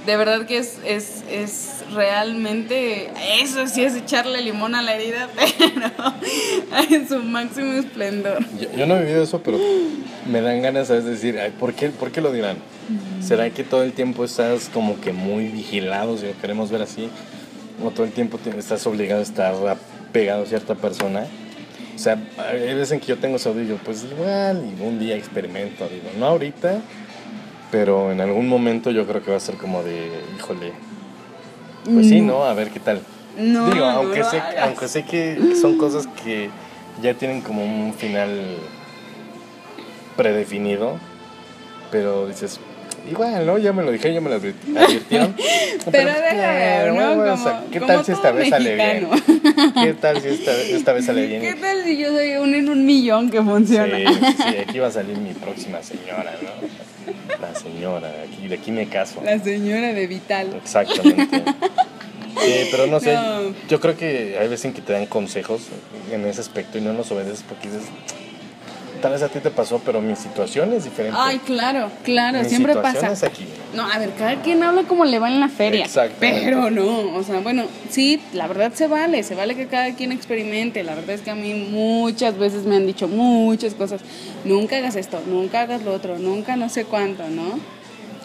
de 0.08 0.18
verdad 0.18 0.46
que 0.48 0.58
es, 0.58 0.78
es, 0.86 1.24
es 1.30 1.84
realmente, 1.94 3.12
eso 3.42 3.68
sí 3.68 3.84
es 3.84 3.94
echarle 3.96 4.42
limón 4.42 4.74
a 4.74 4.82
la 4.82 4.96
herida, 4.96 5.30
pero 5.36 5.92
en 6.90 7.08
su 7.08 7.22
máximo 7.22 7.74
esplendor. 7.74 8.40
Yo, 8.60 8.72
yo 8.76 8.86
no 8.88 8.96
he 8.98 9.02
vivido 9.02 9.22
eso, 9.24 9.42
pero 9.44 9.60
me 10.26 10.42
dan 10.42 10.62
ganas 10.64 10.88
¿sabes? 10.88 11.04
de 11.06 11.12
decir, 11.12 11.38
ay, 11.40 11.52
¿por 11.60 11.74
qué, 11.74 11.90
¿por 11.90 12.12
qué 12.12 12.22
lo 12.22 12.32
dirán? 12.32 12.58
¿Será 13.22 13.50
que 13.50 13.64
todo 13.64 13.84
el 13.84 13.92
tiempo 13.94 14.24
estás 14.24 14.70
como 14.74 15.00
que 15.02 15.12
muy 15.12 15.48
vigilado, 15.50 16.18
si 16.18 16.26
lo 16.26 16.38
queremos 16.40 16.72
ver 16.72 16.82
así? 16.82 17.10
¿O 17.84 17.92
todo 17.92 18.06
el 18.06 18.12
tiempo 18.14 18.38
te- 18.38 18.58
estás 18.58 18.88
obligado 18.88 19.20
a 19.20 19.24
estar 19.24 19.54
pegado 20.14 20.44
a 20.44 20.46
cierta 20.46 20.74
persona? 20.76 21.26
O 21.96 22.00
sea, 22.00 22.18
hay 22.38 22.60
veces 22.76 22.92
en 22.94 23.00
que 23.02 23.08
yo 23.08 23.18
tengo 23.18 23.38
digo, 23.38 23.78
pues 23.84 24.06
igual, 24.10 24.64
y 24.66 24.82
un 24.82 25.00
día 25.00 25.16
experimento, 25.16 25.88
digo, 25.90 26.10
no 26.18 26.28
ahorita, 26.28 26.80
pero 27.72 28.12
en 28.12 28.22
algún 28.22 28.48
momento 28.48 28.92
yo 28.92 29.06
creo 29.06 29.24
que 29.24 29.32
va 29.32 29.38
a 29.38 29.42
ser 29.42 29.56
como 29.56 29.84
de, 29.84 30.10
híjole, 30.38 30.74
pues 31.94 32.08
sí, 32.08 32.22
¿no? 32.22 32.44
A 32.44 32.54
ver 32.54 32.70
qué 32.70 32.80
tal. 32.80 33.02
No, 33.38 33.70
Digo, 33.72 33.86
aunque, 33.86 34.24
sé, 34.24 34.42
aunque 34.62 34.88
sé 34.88 35.04
que 35.06 35.56
son 35.62 35.78
cosas 35.78 36.08
que 36.24 36.50
ya 37.02 37.14
tienen 37.14 37.42
como 37.42 37.64
un 37.64 37.94
final 37.94 38.58
predefinido, 40.16 40.98
pero 41.92 42.28
dices, 42.28 42.60
igual, 43.10 43.46
¿no? 43.46 43.58
Ya 43.58 43.74
me 43.74 43.84
lo 43.84 43.92
dije, 43.92 44.14
ya 44.14 44.22
me 44.22 44.30
lo 44.30 44.38
advir- 44.42 44.56
advirtieron. 44.78 45.36
Pero 45.38 46.10
pues, 46.10 46.22
déjame 46.32 46.88
¿no? 46.88 47.16
Bueno, 47.16 47.34
o 47.34 47.38
sea, 47.38 47.64
¿Qué 47.72 47.80
tal 47.82 48.04
si 48.04 48.12
esta 48.12 48.32
vez 48.32 48.50
sale 48.50 48.76
bien? 48.76 49.08
¿Qué 49.82 49.94
tal 49.94 50.22
si 50.22 50.28
esta, 50.30 50.52
esta 50.62 50.94
vez 50.94 51.06
sale 51.06 51.26
bien? 51.28 51.42
¿Qué 51.42 51.54
tal 51.54 51.84
si 51.84 51.98
yo 51.98 52.10
soy 52.10 52.36
un 52.38 52.56
en 52.56 52.70
un 52.70 52.86
millón 52.86 53.30
que 53.30 53.42
funciona? 53.42 53.96
Sí, 53.98 54.06
sí, 54.38 54.58
aquí 54.58 54.80
va 54.80 54.88
a 54.88 54.92
salir 54.92 55.18
mi 55.18 55.34
próxima 55.34 55.82
señora, 55.84 56.34
¿no? 56.42 56.87
La 57.88 58.00
señora, 58.02 58.24
aquí, 58.24 58.48
de 58.48 58.56
aquí 58.56 58.72
me 58.72 58.88
caso. 58.88 59.22
La 59.24 59.40
señora 59.40 59.94
de 59.94 60.08
Vital. 60.08 60.54
Exactamente. 60.56 61.44
Sí, 62.40 62.68
pero 62.70 62.86
no 62.86 63.00
sé, 63.00 63.16
No. 63.16 63.52
yo 63.68 63.80
creo 63.80 63.98
que 63.98 64.38
hay 64.40 64.48
veces 64.48 64.66
en 64.66 64.74
que 64.74 64.82
te 64.82 64.94
dan 64.94 65.08
consejos 65.08 65.62
en 66.12 66.24
ese 66.28 66.40
aspecto 66.42 66.78
y 66.78 66.82
no 66.82 66.94
los 66.94 67.10
obedeces 67.12 67.44
porque 67.50 67.68
dices, 67.68 67.86
tal 69.02 69.14
vez 69.14 69.24
a 69.24 69.30
ti 69.30 69.40
te 69.40 69.50
pasó, 69.50 69.82
pero 69.84 70.02
mi 70.02 70.16
situación 70.16 70.72
es 70.74 70.84
diferente. 70.84 71.18
Ay, 71.20 71.40
claro, 71.40 71.90
claro, 72.04 72.38
mi 72.44 72.46
siempre 72.48 72.76
pasa. 72.76 73.12
es 73.12 73.24
aquí. 73.24 73.44
No, 73.74 73.92
a 73.92 73.98
ver, 73.98 74.12
cada 74.20 74.40
quien 74.44 74.62
habla 74.62 74.84
como 74.84 75.04
le 75.06 75.18
va 75.18 75.30
en 75.30 75.40
la 75.40 75.50
feria. 75.50 75.86
Exactamente. 75.86 76.42
Pero 76.46 76.70
no, 76.70 77.16
o 77.16 77.24
sea, 77.24 77.40
bueno, 77.40 77.64
sí, 77.90 78.22
la 78.34 78.46
verdad 78.48 78.72
se 78.74 78.86
vale, 78.88 79.24
se 79.24 79.34
vale 79.34 79.56
que 79.56 79.66
cada 79.66 79.96
quien 79.96 80.12
experimente. 80.12 80.84
La 80.84 80.94
verdad 80.94 81.16
es 81.16 81.22
que 81.22 81.32
a 81.32 81.36
mí 81.36 81.56
muchas 81.72 82.38
veces 82.38 82.66
me 82.66 82.76
han 82.76 82.86
dicho 82.86 83.08
muchas 83.08 83.74
cosas. 83.74 84.02
Nunca 84.46 84.78
hagas 84.78 84.96
esto, 84.96 85.20
nunca 85.26 85.62
hagas 85.62 85.82
lo 85.82 85.92
otro, 85.92 86.20
nunca 86.20 86.56
no 86.56 86.70
sé 86.70 86.86
cuánto, 86.86 87.28
¿no? 87.30 87.60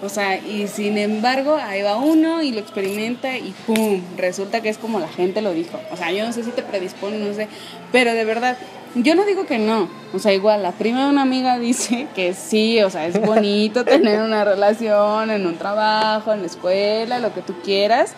O 0.02 0.08
sea, 0.08 0.36
y 0.36 0.66
sin 0.66 0.98
embargo, 0.98 1.56
ahí 1.56 1.82
va 1.82 1.96
uno 1.96 2.42
y 2.42 2.50
lo 2.50 2.58
experimenta 2.58 3.38
y 3.38 3.54
¡pum! 3.66 4.02
Resulta 4.16 4.60
que 4.60 4.68
es 4.68 4.76
como 4.76 4.98
la 4.98 5.08
gente 5.08 5.42
lo 5.42 5.52
dijo. 5.52 5.80
O 5.92 5.96
sea, 5.96 6.10
yo 6.10 6.26
no 6.26 6.32
sé 6.32 6.42
si 6.42 6.50
te 6.50 6.62
predispone, 6.62 7.18
no 7.18 7.32
sé. 7.32 7.46
Pero 7.92 8.12
de 8.12 8.24
verdad, 8.24 8.56
yo 8.96 9.14
no 9.14 9.24
digo 9.24 9.46
que 9.46 9.58
no. 9.58 9.88
O 10.12 10.18
sea, 10.18 10.32
igual, 10.32 10.64
la 10.64 10.72
prima 10.72 11.04
de 11.04 11.10
una 11.10 11.22
amiga 11.22 11.58
dice 11.60 12.08
que 12.16 12.34
sí, 12.34 12.82
o 12.82 12.90
sea, 12.90 13.06
es 13.06 13.20
bonito 13.20 13.84
tener 13.84 14.22
una 14.22 14.44
relación 14.44 15.30
en 15.30 15.46
un 15.46 15.56
trabajo, 15.56 16.32
en 16.32 16.40
la 16.40 16.46
escuela, 16.46 17.20
lo 17.20 17.32
que 17.32 17.42
tú 17.42 17.54
quieras. 17.62 18.14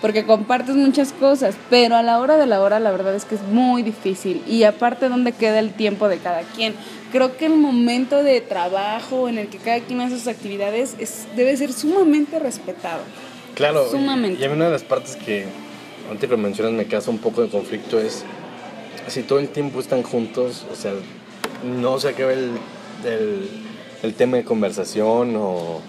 Porque 0.00 0.24
compartes 0.24 0.76
muchas 0.76 1.12
cosas, 1.12 1.54
pero 1.68 1.94
a 1.96 2.02
la 2.02 2.18
hora 2.20 2.36
de 2.36 2.46
la 2.46 2.60
hora 2.60 2.80
la 2.80 2.90
verdad 2.90 3.14
es 3.14 3.24
que 3.24 3.34
es 3.34 3.42
muy 3.42 3.82
difícil. 3.82 4.42
Y 4.46 4.64
aparte, 4.64 5.08
¿dónde 5.08 5.32
queda 5.32 5.58
el 5.58 5.72
tiempo 5.74 6.08
de 6.08 6.18
cada 6.18 6.40
quien? 6.42 6.74
Creo 7.12 7.36
que 7.36 7.46
el 7.46 7.56
momento 7.56 8.22
de 8.22 8.40
trabajo 8.40 9.28
en 9.28 9.38
el 9.38 9.48
que 9.48 9.58
cada 9.58 9.80
quien 9.80 10.00
hace 10.00 10.16
sus 10.16 10.28
actividades 10.28 10.96
es, 10.98 11.26
debe 11.36 11.56
ser 11.56 11.72
sumamente 11.72 12.38
respetado. 12.38 13.00
Claro, 13.54 13.90
Sumamente. 13.90 14.40
y 14.40 14.44
a 14.44 14.48
mí 14.48 14.54
una 14.54 14.66
de 14.66 14.70
las 14.70 14.84
partes 14.84 15.16
que, 15.16 15.44
antes 16.10 16.28
que 16.28 16.36
lo 16.36 16.40
mencionas, 16.40 16.72
me 16.72 16.86
causa 16.86 17.10
un 17.10 17.18
poco 17.18 17.42
de 17.42 17.48
conflicto 17.48 17.98
es 17.98 18.24
si 19.08 19.22
todo 19.22 19.38
el 19.38 19.48
tiempo 19.48 19.80
están 19.80 20.02
juntos, 20.02 20.64
o 20.72 20.76
sea, 20.76 20.92
no 21.64 21.98
se 21.98 22.08
acaba 22.08 22.32
el, 22.32 22.52
el, 23.04 23.48
el 24.02 24.14
tema 24.14 24.36
de 24.36 24.44
conversación 24.44 25.34
o, 25.36 25.80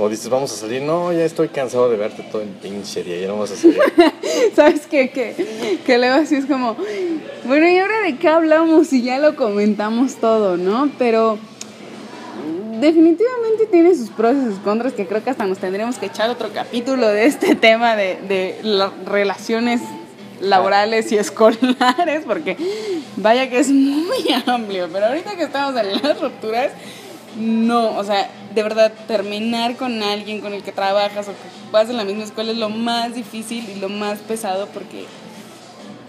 o 0.00 0.08
dices, 0.08 0.30
vamos 0.30 0.50
a 0.52 0.56
salir, 0.56 0.80
no, 0.80 1.12
ya 1.12 1.24
estoy 1.24 1.48
cansado 1.48 1.90
de 1.90 1.96
verte 1.98 2.22
todo 2.22 2.40
el 2.40 2.48
pinche 2.48 3.04
día, 3.04 3.20
ya 3.20 3.26
no 3.26 3.34
vamos 3.34 3.50
a 3.50 3.56
salir. 3.56 3.78
¿Sabes 4.56 4.86
qué? 4.86 5.10
Que, 5.10 5.78
que 5.84 5.98
luego 5.98 6.14
así 6.14 6.36
es 6.36 6.46
como, 6.46 6.74
bueno, 7.44 7.68
¿y 7.68 7.78
ahora 7.78 8.00
de 8.00 8.16
qué 8.16 8.28
hablamos? 8.28 8.90
Y 8.94 9.02
ya 9.02 9.18
lo 9.18 9.36
comentamos 9.36 10.16
todo, 10.16 10.56
¿no? 10.56 10.90
Pero 10.98 11.38
definitivamente 12.80 13.66
tiene 13.70 13.94
sus 13.94 14.08
pros 14.08 14.36
y 14.36 14.44
sus 14.46 14.58
contras, 14.60 14.94
que 14.94 15.06
creo 15.06 15.22
que 15.22 15.28
hasta 15.28 15.44
nos 15.44 15.58
tendríamos 15.58 15.98
que 15.98 16.06
echar 16.06 16.30
otro 16.30 16.48
capítulo 16.54 17.06
de 17.06 17.26
este 17.26 17.54
tema 17.54 17.94
de, 17.94 18.18
de 18.26 18.58
las 18.62 18.92
relaciones 19.04 19.82
laborales 20.40 21.12
y 21.12 21.18
escolares, 21.18 22.24
porque 22.26 22.56
vaya 23.16 23.50
que 23.50 23.58
es 23.58 23.68
muy 23.68 24.32
amplio, 24.46 24.88
pero 24.90 25.06
ahorita 25.08 25.36
que 25.36 25.42
estamos 25.42 25.78
en 25.78 25.92
las 26.02 26.18
rupturas, 26.18 26.70
no, 27.38 27.98
o 27.98 28.04
sea, 28.04 28.30
de 28.54 28.62
verdad, 28.62 28.92
terminar 29.06 29.76
con 29.76 30.02
alguien 30.02 30.40
con 30.40 30.52
el 30.52 30.62
que 30.62 30.72
trabajas 30.72 31.28
o 31.28 31.32
que 31.32 31.70
vas 31.72 31.88
en 31.88 31.96
la 31.96 32.04
misma 32.04 32.24
escuela 32.24 32.52
es 32.52 32.58
lo 32.58 32.68
más 32.68 33.14
difícil 33.14 33.68
y 33.68 33.78
lo 33.78 33.88
más 33.88 34.18
pesado 34.20 34.66
porque 34.68 35.06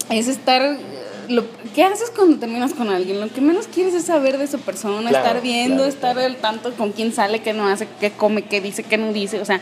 es 0.09 0.27
estar... 0.27 0.77
Lo, 1.29 1.45
¿Qué 1.73 1.83
haces 1.83 2.11
cuando 2.13 2.37
terminas 2.39 2.73
con 2.73 2.89
alguien? 2.89 3.21
Lo 3.21 3.29
que 3.29 3.39
menos 3.39 3.67
quieres 3.67 3.93
es 3.93 4.05
saber 4.05 4.37
de 4.37 4.47
su 4.47 4.59
persona, 4.59 5.09
Claro, 5.09 5.25
estar 5.25 5.41
viendo, 5.41 5.75
claro, 5.77 5.89
estar 5.89 6.13
claro. 6.13 6.27
al 6.27 6.35
tanto 6.37 6.73
con 6.73 6.91
quién 6.91 7.13
sale, 7.13 7.41
qué 7.41 7.53
no 7.53 7.67
hace, 7.67 7.87
qué 7.99 8.11
come, 8.11 8.41
qué 8.41 8.59
dice, 8.59 8.83
qué 8.83 8.97
no 8.97 9.13
dice, 9.13 9.39
o 9.39 9.45
sea, 9.45 9.61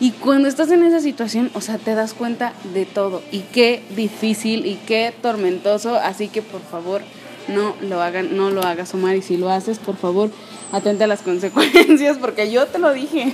y 0.00 0.12
cuando 0.12 0.48
estás 0.48 0.70
en 0.70 0.84
esa 0.84 1.00
situación, 1.00 1.50
o 1.54 1.60
sea, 1.60 1.78
te 1.78 1.94
das 1.94 2.14
cuenta 2.14 2.52
de 2.74 2.84
todo 2.84 3.22
y 3.32 3.40
qué 3.40 3.82
difícil 3.96 4.66
y 4.66 4.74
qué 4.74 5.14
tormentoso, 5.22 5.96
así 5.96 6.28
que 6.28 6.42
por 6.42 6.60
favor, 6.60 7.02
no 7.48 7.74
lo 7.80 8.02
hagan, 8.02 8.36
no 8.36 8.50
lo 8.50 8.62
hagas, 8.62 8.94
Omar, 8.94 9.16
y 9.16 9.22
si 9.22 9.36
lo 9.36 9.50
haces, 9.50 9.78
por 9.78 9.96
favor, 9.96 10.30
atente 10.72 11.04
a 11.04 11.06
las 11.06 11.22
consecuencias 11.22 12.18
porque 12.18 12.50
yo 12.50 12.66
te 12.66 12.78
lo 12.78 12.92
dije. 12.92 13.32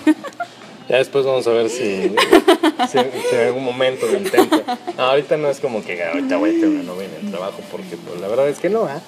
Ya 0.88 0.98
después 0.98 1.24
vamos 1.24 1.46
a 1.46 1.50
ver 1.50 1.70
si, 1.70 1.82
en 1.82 3.46
algún 3.46 3.64
momento 3.64 4.06
lo 4.06 4.18
intento. 4.18 4.62
Ahorita 4.98 5.38
no 5.38 5.48
es 5.48 5.58
como 5.58 5.82
que 5.82 6.02
ahorita 6.04 6.36
voy 6.36 6.50
a 6.50 6.52
tener 6.52 6.68
una 6.68 6.82
novia 6.82 7.06
en 7.06 7.26
el 7.26 7.30
trabajo, 7.30 7.58
porque 7.70 7.96
pues, 7.96 8.20
la 8.20 8.28
verdad 8.28 8.48
es 8.48 8.58
que 8.58 8.68
no, 8.68 8.84
¿ah? 8.84 9.00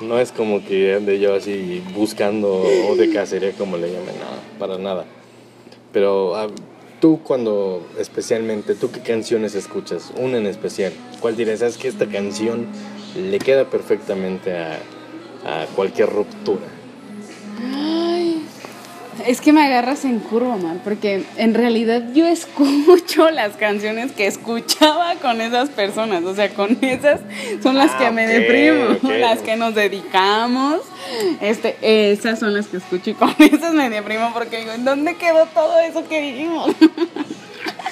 No 0.00 0.18
es 0.18 0.30
como 0.32 0.64
que 0.64 0.94
ande 0.94 1.18
yo 1.18 1.34
así 1.34 1.82
buscando 1.92 2.62
o 2.88 2.96
de 2.96 3.12
cacería, 3.12 3.52
como 3.52 3.76
le 3.76 3.88
llaman, 3.88 4.14
no, 4.18 4.58
para 4.58 4.78
nada. 4.78 5.04
Pero 5.92 6.36
ah, 6.36 6.46
tú 7.00 7.20
cuando, 7.22 7.86
especialmente, 7.98 8.74
¿tú 8.76 8.92
qué 8.92 9.00
canciones 9.00 9.54
escuchas? 9.56 10.12
Una 10.16 10.38
en 10.38 10.46
especial. 10.46 10.92
¿Cuál 11.20 11.36
dirías? 11.36 11.58
¿Sabes 11.58 11.76
que 11.76 11.88
esta 11.88 12.06
canción 12.06 12.66
le 13.16 13.38
queda 13.40 13.68
perfectamente 13.68 14.54
a 14.54 15.66
cualquier 15.74 16.08
ruptura? 16.08 16.79
Es 19.26 19.40
que 19.40 19.52
me 19.52 19.64
agarras 19.64 20.04
en 20.04 20.18
curva, 20.18 20.56
man, 20.56 20.80
porque 20.84 21.24
en 21.36 21.54
realidad 21.54 22.02
yo 22.14 22.26
escucho 22.38 23.30
las 23.30 23.56
canciones 23.56 24.12
que 24.12 24.26
escuchaba 24.26 25.14
con 25.16 25.40
esas 25.40 25.68
personas, 25.70 26.24
o 26.24 26.34
sea, 26.34 26.48
con 26.54 26.76
esas 26.82 27.20
son 27.62 27.76
las 27.76 27.92
Ah, 27.92 27.98
que 27.98 28.10
me 28.10 28.24
ok, 28.26 28.32
deprimo, 28.32 28.84
ok. 29.02 29.02
las 29.20 29.40
que 29.40 29.56
nos 29.56 29.74
dedicamos, 29.74 30.80
este, 31.40 31.76
esas 32.12 32.38
son 32.38 32.54
las 32.54 32.66
que 32.66 32.78
escucho 32.78 33.10
y 33.10 33.14
con 33.14 33.34
esas 33.38 33.74
me 33.74 33.90
deprimo 33.90 34.30
porque 34.32 34.58
digo, 34.60 34.72
¿en 34.72 34.84
dónde 34.84 35.14
quedó 35.16 35.46
todo 35.46 35.78
eso 35.80 36.06
que 36.08 36.20
vivimos? 36.20 36.70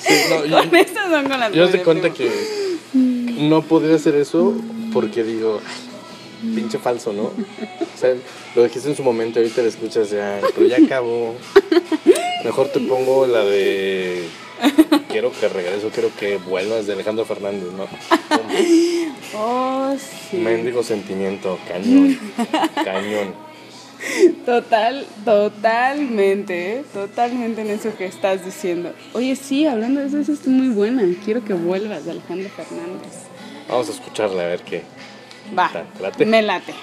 Sí, 0.01 0.15
no, 0.31 0.45
yo- 0.47 0.59
con 0.59 0.77
esas 0.77 1.11
son 1.11 1.29
con 1.29 1.41
las 1.41 1.53
Yo 1.53 1.67
que 1.67 1.73
te 1.73 1.79
me 1.79 1.85
cuenta 1.85 2.09
deprimo. 2.09 2.33
que 2.95 3.43
no 3.49 3.63
podría 3.63 3.97
hacer 3.97 4.15
eso 4.15 4.55
porque 4.93 5.23
digo, 5.25 5.61
"Ay, 5.67 5.88
pinche 6.55 6.79
falso, 6.79 7.13
¿no? 7.13 7.25
O 7.25 7.99
sea, 7.99 8.15
lo 8.55 8.65
dijiste 8.65 8.89
en 8.89 8.97
su 8.97 9.03
momento, 9.03 9.39
ahorita 9.39 9.63
lo 9.63 9.69
escuchas 9.69 10.11
ya, 10.11 10.41
pero 10.55 10.67
ya 10.67 10.77
acabó. 10.77 11.35
Mejor 12.45 12.69
te 12.69 12.81
pongo 12.81 13.27
la 13.27 13.45
de 13.45 14.29
Quiero 15.09 15.33
que 15.33 15.49
regreso, 15.49 15.91
quiero 15.93 16.11
que 16.19 16.37
vuelvas 16.37 16.87
de 16.87 16.93
Alejandro 16.93 17.25
Fernández, 17.25 17.69
¿no? 17.73 17.87
Oh, 19.37 19.95
sí. 19.99 20.37
Mendigo 20.37 20.83
sentimiento, 20.83 21.59
cañón, 21.69 22.19
cañón. 22.85 23.35
Total, 24.47 25.07
totalmente, 25.25 26.85
totalmente 26.93 27.63
en 27.63 27.71
eso 27.71 27.97
que 27.97 28.07
estás 28.07 28.45
diciendo. 28.45 28.93
Oye, 29.13 29.37
sí, 29.37 29.67
hablando 29.67 30.01
de 30.01 30.07
eso, 30.07 30.19
esa 30.19 30.33
es 30.33 30.47
muy 30.47 30.69
buena. 30.69 31.03
Quiero 31.25 31.45
que 31.45 31.53
vuelvas, 31.53 32.05
de 32.05 32.13
Alejandro 32.13 32.49
Fernández. 32.51 33.13
Vamos 33.69 33.89
a 33.89 33.93
escucharla 33.93 34.43
a 34.43 34.47
ver 34.47 34.63
qué. 34.63 34.83
Va, 35.57 35.71
¿Te 35.71 36.03
late? 36.03 36.27
me 36.27 36.43
late. 36.43 36.75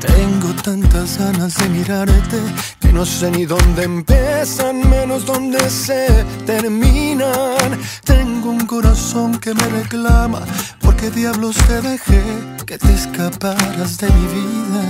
Tengo 0.00 0.54
tantas 0.62 1.18
ganas 1.18 1.54
de 1.56 1.68
mirarte 1.68 2.38
que 2.80 2.92
no 2.92 3.04
sé 3.04 3.30
ni 3.30 3.44
dónde 3.44 3.84
empiezan, 3.84 4.88
menos 4.88 5.24
dónde 5.26 5.58
se 5.70 6.06
terminan. 6.46 7.78
Tengo 8.04 8.50
un 8.50 8.66
corazón 8.66 9.38
que 9.38 9.54
me 9.54 9.66
reclama, 9.68 10.40
porque 10.80 11.10
diablos 11.10 11.56
te 11.66 11.80
dejé 11.80 12.22
que 12.66 12.78
te 12.78 12.92
escaparas 12.94 13.98
de 13.98 14.08
mi 14.10 14.26
vida. 14.26 14.84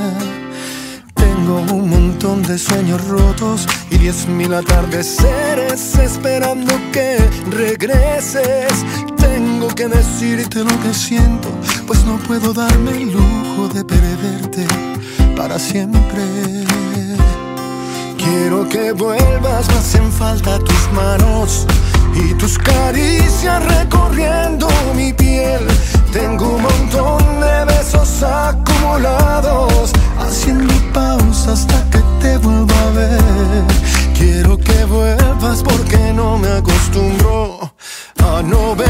Tengo 1.15 1.61
un 1.75 1.89
montón 1.89 2.43
de 2.43 2.59
sueños 2.59 3.03
rotos 3.07 3.67
y 3.91 3.99
diez 3.99 4.27
mil 4.27 4.53
atardeceres 4.55 5.95
esperando 5.99 6.75
que 6.93 7.19
regreses 7.51 8.73
que 9.75 9.89
decirte 9.89 10.65
lo 10.65 10.81
que 10.81 10.95
siento, 10.95 11.49
pues 11.87 12.05
no 12.05 12.17
puedo 12.19 12.53
darme 12.53 13.03
el 13.03 13.13
lujo 13.13 13.69
de 13.75 13.85
perderte 13.85 14.67
para 15.37 15.59
siempre. 15.59 16.23
Quiero 18.17 18.69
que 18.69 18.93
vuelvas, 18.93 19.69
me 19.69 19.75
hacen 19.75 20.13
falta 20.13 20.59
tus 20.59 20.93
manos 20.93 21.67
y 22.15 22.35
tus 22.35 22.59
caricias 22.59 23.65
recorriendo 23.79 24.69
mi 24.95 25.13
piel. 25.13 25.67
Tengo 26.13 26.57
un 26.57 26.63
montón 26.63 27.41
de 27.41 27.65
besos 27.67 28.23
acumulados, 28.23 29.93
haciendo 30.19 30.75
pausa 30.93 31.53
hasta 31.53 31.91
que 31.91 31.99
te 32.21 32.39
vuelva 32.39 32.81
a 32.83 32.91
ver. 32.91 33.65
Quiero 34.17 34.57
que 34.57 34.85
vuelvas 34.85 35.63
porque 35.63 36.13
no 36.15 36.39
me 36.39 36.49
acostumbro 36.49 37.73
a 38.19 38.43
no 38.43 38.75
ver. 38.77 38.88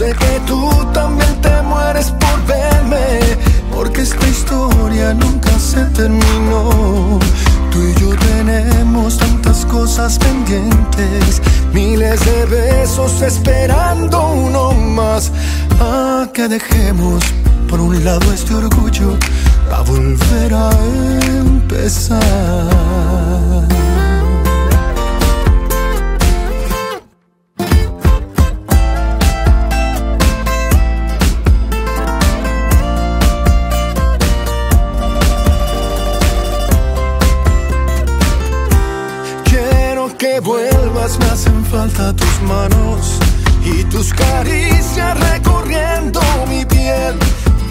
Sé 0.00 0.14
que 0.14 0.40
tú 0.46 0.70
también 0.94 1.34
te 1.42 1.60
mueres 1.60 2.10
por 2.22 2.38
verme, 2.46 3.18
porque 3.70 4.00
esta 4.00 4.26
historia 4.28 5.12
nunca 5.12 5.50
se 5.58 5.84
terminó. 6.00 7.18
Tú 7.70 7.78
y 7.90 7.92
yo 8.00 8.08
tenemos 8.30 9.18
tantas 9.18 9.66
cosas 9.66 10.18
pendientes, 10.18 11.42
miles 11.74 12.18
de 12.24 12.46
besos 12.46 13.20
esperando 13.20 14.16
uno 14.46 14.72
más. 14.72 15.32
A 15.80 16.26
que 16.32 16.48
dejemos 16.48 17.22
por 17.68 17.78
un 17.78 18.02
lado 18.02 18.32
este 18.32 18.54
orgullo 18.54 19.18
a 19.70 19.82
volver 19.82 20.54
a 20.54 20.70
empezar. 21.44 22.20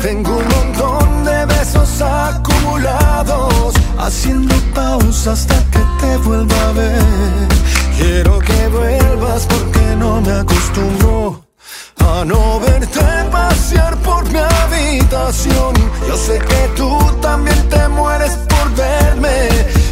Tengo 0.02 0.38
un 0.38 0.48
montón 0.48 1.26
de 1.26 1.46
besos 1.46 2.02
acumulados, 2.02 3.74
haciendo 3.98 4.56
pausa 4.74 5.34
hasta 5.34 5.56
que 5.72 5.80
te 6.00 6.18
vuelva 6.18 6.70
a 6.70 6.72
ver. 6.72 7.48
Quiero 7.98 8.40
que 8.40 8.68
vuelvas 8.70 9.46
porque 9.46 9.96
no 9.98 10.22
me 10.22 10.32
acostumbro 10.32 11.44
a 11.98 12.24
no 12.24 12.62
verte 12.62 13.02
pasear 13.30 13.98
por 13.98 14.24
mi 14.32 14.40
habitación. 14.40 15.74
Yo 16.08 16.16
sé 16.16 16.40
que 16.40 16.70
tú 16.78 16.98
también 17.22 17.58
te 17.68 17.88
mueres 17.90 18.32
por 18.48 18.74
verme, 18.76 19.50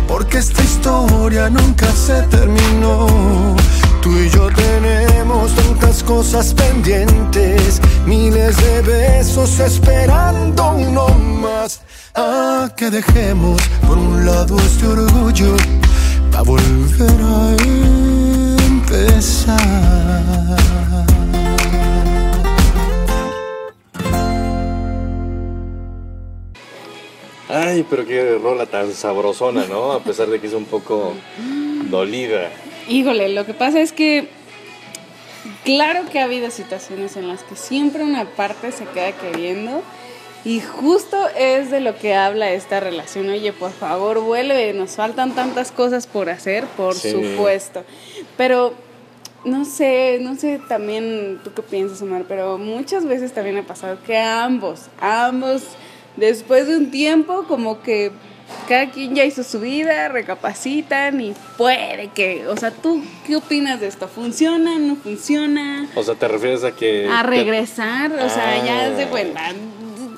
porque 0.07 0.37
esta 0.37 0.63
historia 0.63 1.49
nunca 1.49 1.87
se 1.91 2.21
terminó. 2.23 3.07
Tú 4.07 4.17
y 4.17 4.29
yo 4.29 4.47
tenemos 4.47 5.53
tantas 5.53 6.01
cosas 6.01 6.53
pendientes, 6.53 7.81
miles 8.05 8.55
de 8.55 8.81
besos 8.81 9.59
esperando 9.59 10.71
uno 10.71 11.09
más. 11.09 11.81
A 12.15 12.69
que 12.77 12.89
dejemos 12.89 13.61
por 13.85 13.97
un 13.97 14.25
lado 14.25 14.55
este 14.59 14.87
orgullo 14.87 15.57
para 16.31 16.43
volver 16.43 17.21
a 17.21 17.55
empezar. 18.65 19.57
Ay, 27.49 27.85
pero 27.89 28.05
qué 28.05 28.39
rola 28.41 28.67
tan 28.67 28.93
sabrosona, 28.93 29.65
¿no? 29.65 29.91
A 29.91 29.99
pesar 29.99 30.29
de 30.29 30.39
que 30.39 30.47
es 30.47 30.53
un 30.53 30.63
poco 30.63 31.13
dolida. 31.89 32.66
Híjole, 32.87 33.29
lo 33.29 33.45
que 33.45 33.53
pasa 33.53 33.81
es 33.81 33.91
que 33.91 34.27
claro 35.65 36.01
que 36.11 36.19
ha 36.19 36.23
habido 36.23 36.49
situaciones 36.51 37.17
en 37.17 37.27
las 37.27 37.43
que 37.43 37.55
siempre 37.55 38.03
una 38.03 38.25
parte 38.25 38.71
se 38.71 38.85
queda 38.85 39.11
queriendo 39.11 39.81
y 40.45 40.61
justo 40.61 41.17
es 41.37 41.69
de 41.71 41.81
lo 41.81 41.97
que 41.97 42.15
habla 42.15 42.51
esta 42.51 42.79
relación. 42.79 43.29
Oye, 43.29 43.51
por 43.51 43.71
favor, 43.71 44.21
vuelve, 44.21 44.71
nos 44.73 44.91
faltan 44.91 45.35
tantas 45.35 45.71
cosas 45.71 46.07
por 46.07 46.29
hacer, 46.29 46.65
por 46.77 46.95
Sí. 46.95 47.11
supuesto. 47.11 47.83
Pero 48.37 48.73
no 49.43 49.65
sé, 49.65 50.19
no 50.21 50.35
sé 50.35 50.61
también 50.69 51.39
tú 51.43 51.53
qué 51.53 51.61
piensas, 51.61 52.01
Omar, 52.01 52.23
pero 52.27 52.57
muchas 52.57 53.05
veces 53.05 53.33
también 53.33 53.57
ha 53.57 53.63
pasado 53.63 53.97
que 54.05 54.17
ambos, 54.17 54.83
ambos, 55.01 55.63
después 56.15 56.67
de 56.67 56.77
un 56.77 56.91
tiempo, 56.91 57.43
como 57.47 57.81
que 57.81 58.11
cada 58.67 58.89
quien 58.91 59.15
ya 59.15 59.23
hizo 59.25 59.43
su 59.43 59.59
vida, 59.59 60.07
recapacitan 60.09 61.19
y 61.21 61.33
puede 61.57 62.09
que, 62.13 62.47
o 62.47 62.57
sea, 62.57 62.71
¿tú 62.71 63.03
qué 63.25 63.35
opinas 63.35 63.79
de 63.79 63.87
esto? 63.87 64.07
¿Funciona? 64.07 64.77
¿No 64.79 64.95
funciona? 64.95 65.87
O 65.95 66.03
sea, 66.03 66.15
¿te 66.15 66.27
refieres 66.27 66.63
a 66.63 66.71
que... 66.71 67.07
A 67.11 67.21
te- 67.23 67.27
regresar, 67.29 68.11
o 68.11 68.29
sea, 68.29 68.63
ya 68.65 68.79
Ah. 68.79 68.85
haz 68.87 68.97
de 68.97 69.07
cuenta, 69.07 69.41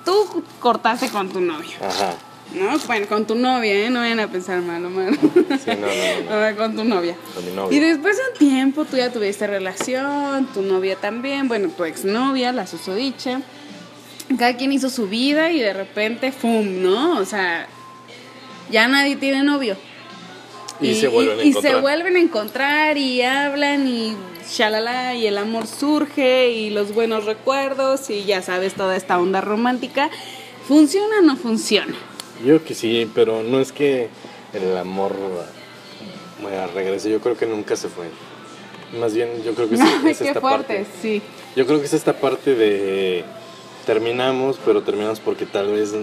tú 0.05 0.43
cortaste 0.59 1.09
con 1.09 1.29
tu 1.29 1.41
novio, 1.41 1.71
Ajá. 1.81 2.13
¿no? 2.55 2.77
Bueno, 2.87 3.05
con 3.07 3.25
tu 3.27 3.35
novia, 3.35 3.73
¿eh? 3.85 3.89
No 3.89 3.99
vayan 3.99 4.19
a 4.19 4.27
pensar 4.27 4.61
mal, 4.61 4.83
Omar. 4.85 5.13
Sí, 5.13 5.71
no, 5.79 5.87
no, 5.87 6.39
no, 6.41 6.51
no. 6.51 6.57
Con 6.57 6.75
tu 6.75 6.83
novia. 6.83 7.15
Con 7.35 7.45
mi 7.45 7.51
novia. 7.51 7.77
Y 7.77 7.79
después 7.79 8.17
de 8.17 8.23
un 8.31 8.37
tiempo 8.49 8.85
tú 8.85 8.97
ya 8.97 9.11
tuviste 9.11 9.45
relación, 9.47 10.47
tu 10.53 10.61
novia 10.63 10.95
también, 10.95 11.47
bueno, 11.47 11.69
tu 11.69 11.83
exnovia, 11.83 12.51
la 12.51 12.65
susodicha. 12.65 13.41
Cada 14.37 14.55
quien 14.57 14.71
hizo 14.71 14.89
su 14.89 15.07
vida 15.07 15.51
y 15.51 15.59
de 15.59 15.73
repente, 15.73 16.31
¡fum! 16.31 16.81
¿No? 16.83 17.17
O 17.19 17.25
sea, 17.25 17.67
ya 18.71 18.88
nadie 18.88 19.15
tiene 19.15 19.43
novio. 19.43 19.75
Y 20.82 20.95
se 20.95 21.08
vuelven 21.10 21.39
a 21.39 21.43
y 21.43 21.49
encontrar. 21.49 21.73
se 21.73 21.82
vuelven 21.82 22.15
a 22.15 22.19
encontrar 22.19 22.97
y 22.97 23.21
hablan 23.21 23.88
y 23.88 24.15
shalala 24.49 25.13
y 25.15 25.27
el 25.27 25.38
amor 25.38 25.67
surge 25.67 26.51
y 26.51 26.69
los 26.69 26.93
buenos 26.93 27.25
recuerdos 27.25 28.10
y 28.10 28.23
ya 28.23 28.41
sabes 28.41 28.75
toda 28.75 28.95
esta 28.95 29.19
onda 29.19 29.41
romántica. 29.41 30.10
¿Funciona 30.67 31.19
o 31.19 31.21
no 31.21 31.36
funciona? 31.36 31.93
Yo 32.45 32.63
que 32.63 32.73
sí, 32.75 33.10
pero 33.13 33.43
no 33.43 33.60
es 33.60 33.71
que 33.73 34.08
el 34.53 34.77
amor 34.77 35.13
bueno, 36.41 36.67
regrese, 36.73 37.10
yo 37.10 37.19
creo 37.19 37.36
que 37.38 37.45
nunca 37.45 37.75
se 37.75 37.89
fue. 37.89 38.05
Más 38.99 39.13
bien, 39.13 39.43
yo 39.43 39.53
creo 39.53 39.67
que 39.67 39.75
es, 39.75 39.82
es 40.05 40.17
Qué 40.19 40.27
esta 40.29 40.39
fuerte, 40.39 40.75
parte. 40.77 40.88
sí. 41.01 41.21
Yo 41.55 41.65
creo 41.65 41.79
que 41.79 41.86
es 41.86 41.93
esta 41.93 42.13
parte 42.13 42.55
de 42.55 43.25
terminamos, 43.86 44.58
pero 44.63 44.82
terminamos 44.84 45.19
porque 45.19 45.45
tal 45.45 45.71
vez 45.71 45.93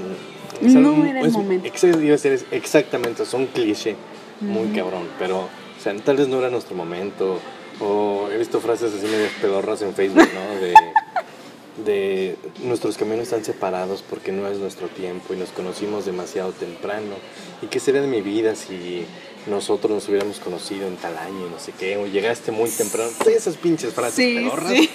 es 0.63 0.75
No 0.75 0.91
algo- 0.91 1.05
era 1.05 1.21
el 1.21 1.27
es- 1.27 1.33
momento. 1.33 1.67
ex- 1.67 2.45
exactamente, 2.51 3.23
es 3.23 3.35
un 3.35 3.47
cliché 3.47 3.97
muy 4.41 4.69
cabrón, 4.69 5.09
pero 5.19 5.41
o 5.41 5.83
sea, 5.83 5.95
tal 5.97 6.17
vez 6.17 6.29
no 6.29 6.39
era 6.39 6.51
nuestro 6.51 6.75
momento. 6.77 7.39
O 7.79 8.29
he 8.33 8.39
visto 8.39 8.59
frases 8.61 8.95
así 8.95 9.05
medio 9.07 9.27
pedorras 9.41 9.83
en 9.83 9.93
Facebook, 9.95 10.27
¿no? 10.33 10.61
De, 10.61 10.73
de 11.85 12.37
nuestros 12.65 12.97
caminos 12.97 13.25
están 13.25 13.45
separados 13.45 14.03
porque 14.09 14.33
no 14.33 14.49
es 14.49 14.57
nuestro 14.59 14.89
tiempo 14.89 15.35
y 15.35 15.37
nos 15.37 15.51
conocimos 15.51 16.07
demasiado 16.07 16.53
temprano. 16.53 17.15
¿Y 17.61 17.67
qué 17.67 17.79
sería 17.81 18.01
de 18.01 18.07
mi 18.07 18.23
vida 18.23 18.55
si 18.55 19.05
nosotros 19.47 19.93
nos 19.93 20.09
hubiéramos 20.09 20.39
conocido 20.41 20.87
en 20.89 20.97
tal 20.97 21.19
año 21.19 21.47
y 21.47 21.51
no 21.51 21.59
sé 21.59 21.73
qué? 21.79 21.99
O 21.99 22.07
llegaste 22.07 22.51
muy 22.51 22.71
temprano. 22.71 23.11
Todas 23.19 23.35
esas 23.35 23.57
pinches 23.59 23.93
frases 23.93 24.15
Sí, 24.25 24.37
pedorras. 24.37 24.73
sí. 24.73 24.89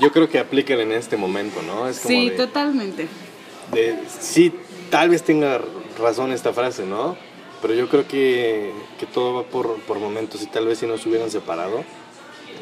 Yo 0.00 0.10
creo 0.10 0.28
que 0.28 0.40
aplican 0.40 0.80
en 0.80 0.92
este 0.92 1.16
momento, 1.16 1.62
¿no? 1.62 1.88
Es 1.88 2.00
como 2.00 2.08
Sí, 2.18 2.30
de, 2.30 2.36
totalmente. 2.36 3.06
de- 3.72 3.96
sí, 4.20 4.52
tal 4.90 5.08
vez 5.10 5.22
tenga 5.22 5.60
razón 5.98 6.32
esta 6.32 6.52
frase, 6.52 6.84
¿no? 6.84 7.16
Pero 7.62 7.74
yo 7.74 7.88
creo 7.88 8.06
que, 8.06 8.72
que 8.98 9.06
todo 9.06 9.34
va 9.34 9.42
por, 9.44 9.80
por 9.82 9.98
momentos 9.98 10.42
y 10.42 10.46
tal 10.46 10.66
vez 10.66 10.78
si 10.78 10.86
no 10.86 10.98
se 10.98 11.08
hubieran 11.08 11.30
separado, 11.30 11.84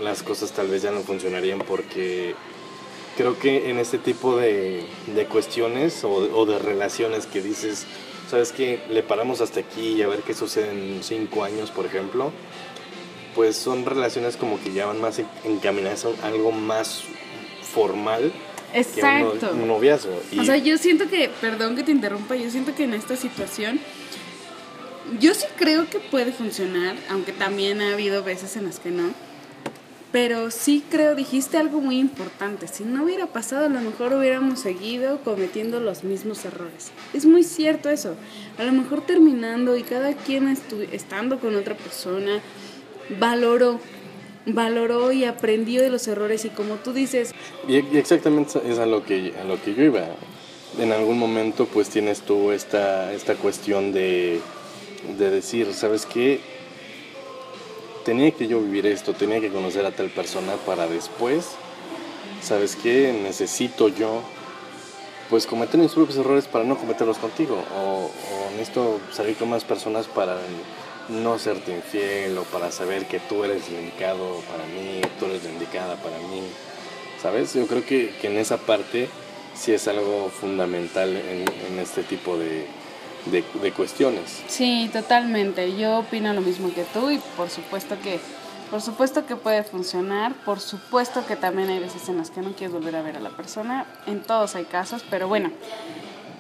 las 0.03 0.23
cosas 0.23 0.53
tal 0.53 0.69
vez 0.69 0.83
ya 0.83 0.91
no 0.91 1.01
funcionarían 1.01 1.59
porque 1.61 2.35
creo 3.17 3.39
que 3.39 3.71
en 3.71 3.79
este 3.79 3.99
tipo 3.99 4.37
de, 4.37 4.85
de 5.15 5.27
cuestiones 5.27 6.05
o, 6.05 6.11
o 6.11 6.47
de 6.47 6.59
relaciones 6.59 7.27
que 7.27 7.43
dices, 7.43 7.87
¿sabes 8.31 8.53
qué? 8.53 8.81
Le 8.89 9.03
paramos 9.03 9.41
hasta 9.41 9.61
aquí 9.61 9.95
y 9.95 10.03
a 10.03 10.09
ver 10.09 10.21
qué 10.21 10.33
sucede 10.35 10.71
en 10.71 11.03
cinco 11.03 11.45
años, 11.45 11.71
por 11.71 11.87
ejemplo. 11.87 12.31
Pues 13.35 13.57
son 13.57 13.85
relaciones 13.85 14.37
como 14.37 14.61
que 14.63 14.73
ya 14.73 14.87
van 14.87 15.01
más 15.01 15.19
en- 15.19 15.27
encaminadas 15.45 16.05
a 16.05 16.27
algo 16.29 16.53
más 16.53 17.03
formal 17.75 18.33
que 18.75 19.01
un, 19.03 19.21
no- 19.21 19.33
Exacto. 19.35 19.51
un 19.55 19.69
noviazgo. 19.69 20.21
Y- 20.33 20.39
O 20.41 20.45
sea, 20.45 20.57
yo 20.57 20.77
siento 20.79 21.09
que, 21.09 21.31
perdón 21.41 21.77
que 21.77 21.83
te 21.83 21.93
interrumpa, 21.93 22.35
yo 22.37 22.51
siento 22.51 22.75
que 22.75 22.85
en 22.85 22.95
esta 22.95 23.17
situación, 23.17 23.79
yo 25.21 25.35
sí 25.35 25.47
creo 25.57 25.89
que 25.89 25.99
puede 25.99 26.33
funcionar, 26.33 26.97
aunque 27.11 27.33
también 27.33 27.81
ha 27.81 27.93
habido 27.93 28.23
veces 28.25 28.57
en 28.57 28.65
las 28.65 28.81
que 28.81 28.91
no. 28.91 29.11
Pero 30.13 30.53
sí 30.53 30.85
creo, 30.91 31.17
dijiste 31.17 31.57
algo 31.57 31.81
muy 31.81 31.99
importante. 31.99 32.69
Si 32.69 32.85
no 32.85 33.03
hubiera 33.03 33.27
pasado, 33.27 33.67
a 33.67 33.69
lo 33.69 33.81
mejor 33.81 34.13
hubiéramos 34.15 34.61
seguido 34.61 35.19
cometiendo 35.25 35.81
los 35.81 36.05
mismos 36.05 36.45
errores. 36.45 36.91
Es 37.13 37.27
muy 37.27 37.43
cierto 37.43 37.91
eso. 37.91 38.15
A 38.57 38.63
lo 38.63 38.71
mejor 38.73 39.05
terminando 39.05 39.77
y 39.77 39.83
cada 39.83 40.13
quien 40.15 40.57
estando 40.93 41.41
con 41.41 41.57
otra 41.57 41.75
persona, 41.77 42.39
valoró, 43.19 43.81
valoró 44.47 45.13
y 45.13 45.25
aprendió 45.25 45.83
de 45.83 45.91
los 45.91 46.07
errores. 46.09 46.45
Y 46.45 46.51
como 46.51 46.77
tú 46.77 46.93
dices, 46.93 47.33
Y, 47.69 47.77
exactamente 47.97 48.61
es 48.65 48.79
a 48.79 48.87
lo 48.87 49.05
que 49.05 49.35
a 49.41 49.45
lo 49.45 49.61
que 49.63 49.75
yo 49.75 49.83
iba. 49.83 50.07
En 50.79 50.93
algún 50.93 51.19
momento 51.19 51.67
pues 51.67 51.89
tienes 51.89 52.23
tú 52.23 52.51
esta, 52.51 53.13
esta 53.13 53.37
cuestión 53.37 53.93
de, 53.93 54.41
de 55.19 55.31
decir, 55.31 55.73
¿sabes 55.73 56.05
qué? 56.05 56.41
Tenía 58.05 58.33
que 58.33 58.49
yo 58.49 58.61
vivir 58.61 58.87
esto, 58.87 59.15
tenía 59.15 59.41
que 59.41 59.51
conocer 59.51 59.87
a 59.87 59.93
tal 59.93 60.11
persona 60.11 60.55
para 60.67 60.89
después, 60.89 61.51
¿sabes 62.43 62.77
qué? 62.77 63.19
Necesito 63.23 63.89
yo 63.89 64.23
pues 65.31 65.47
cometer 65.47 65.81
mis 65.81 65.93
propios 65.93 66.19
errores 66.19 66.47
para 66.47 66.65
no 66.65 66.77
cometerlos 66.77 67.19
contigo. 67.19 67.63
O, 67.77 68.11
o 68.11 68.51
necesito 68.53 69.01
salir 69.13 69.37
con 69.37 69.49
más 69.49 69.65
personas 69.65 70.07
para 70.07 70.37
no 71.09 71.39
serte 71.39 71.75
infiel 71.75 72.37
o 72.39 72.43
para 72.45 72.71
saber 72.71 73.07
que 73.07 73.21
tú 73.21 73.45
eres 73.45 73.69
el 73.69 73.91
para 73.91 74.65
mí, 74.75 75.01
tú 75.19 75.27
eres 75.27 75.45
la 75.45 75.51
indicada 75.51 75.97
para 75.97 76.19
mí. 76.19 76.43
¿Sabes? 77.21 77.55
Yo 77.55 77.67
creo 77.67 77.85
que, 77.85 78.15
que 78.21 78.27
en 78.27 78.37
esa 78.37 78.59
parte 78.59 79.09
sí 79.55 79.73
es 79.73 79.89
algo 79.89 80.31
fundamental 80.31 81.17
en, 81.17 81.45
en 81.73 81.79
este 81.79 82.03
tipo 82.03 82.37
de, 82.37 82.67
de, 83.27 83.45
de 83.63 83.73
cuestiones. 83.73 84.43
Sí, 84.47 84.91
totalmente. 84.93 85.77
Yo 85.77 86.01
opino 86.01 86.33
lo 86.35 86.41
mismo 86.41 86.73
que 86.75 86.85
tú 86.93 87.11
y 87.11 87.19
por 87.37 87.49
supuesto 87.49 87.97
que 88.03 88.21
por 88.71 88.81
supuesto 88.81 89.25
que 89.25 89.37
puede 89.37 89.63
funcionar, 89.63 90.35
por 90.45 90.59
supuesto 90.59 91.25
que 91.27 91.37
también 91.37 91.69
hay 91.69 91.79
veces 91.79 92.09
en 92.09 92.17
las 92.17 92.31
que 92.31 92.41
no 92.41 92.53
quieres 92.55 92.73
volver 92.73 92.97
a 92.97 93.03
ver 93.03 93.17
a 93.17 93.21
la 93.21 93.31
persona, 93.31 93.87
en 94.07 94.23
todos 94.23 94.57
hay 94.57 94.65
casos, 94.65 95.05
pero 95.09 95.29
bueno, 95.29 95.53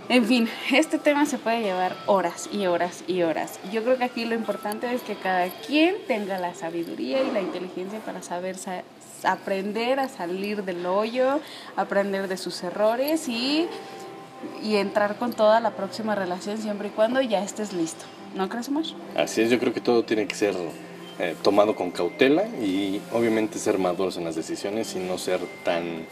en 0.08 0.24
fin, 0.26 0.48
este 0.72 0.98
tema 0.98 1.24
se 1.26 1.38
puede 1.38 1.62
llevar 1.62 1.96
horas 2.06 2.48
y 2.52 2.66
horas 2.66 3.04
y 3.06 3.22
horas. 3.22 3.58
Yo 3.72 3.82
creo 3.82 3.96
que 3.96 4.04
aquí 4.04 4.24
lo 4.24 4.34
importante 4.34 4.92
es 4.92 5.02
que 5.02 5.14
cada 5.14 5.48
quien 5.66 5.96
tenga 6.06 6.38
la 6.38 6.54
sabiduría 6.54 7.22
y 7.22 7.30
la 7.30 7.40
inteligencia 7.40 7.98
para 8.00 8.22
saber 8.22 8.56
sa- 8.58 8.82
aprender 9.22 10.00
a 10.00 10.08
salir 10.08 10.64
del 10.64 10.84
hoyo, 10.86 11.40
aprender 11.76 12.28
de 12.28 12.36
sus 12.36 12.62
errores 12.62 13.28
y, 13.28 13.66
y 14.62 14.76
entrar 14.76 15.16
con 15.16 15.32
toda 15.32 15.60
la 15.60 15.70
próxima 15.70 16.14
relación 16.14 16.58
siempre 16.58 16.88
y 16.88 16.90
cuando 16.90 17.20
ya 17.22 17.42
estés 17.42 17.72
listo. 17.72 18.04
¿No 18.34 18.48
crees, 18.48 18.68
más? 18.70 18.94
Así 19.16 19.40
es, 19.42 19.50
yo 19.50 19.58
creo 19.58 19.72
que 19.72 19.80
todo 19.80 20.02
tiene 20.04 20.26
que 20.26 20.34
ser 20.34 20.54
eh, 21.20 21.36
tomado 21.42 21.76
con 21.76 21.90
cautela 21.92 22.44
y 22.60 23.00
obviamente 23.12 23.58
ser 23.58 23.78
maduros 23.78 24.16
en 24.16 24.24
las 24.24 24.34
decisiones 24.34 24.94
y 24.96 24.98
no 24.98 25.16
ser 25.18 25.40
tan 25.64 26.04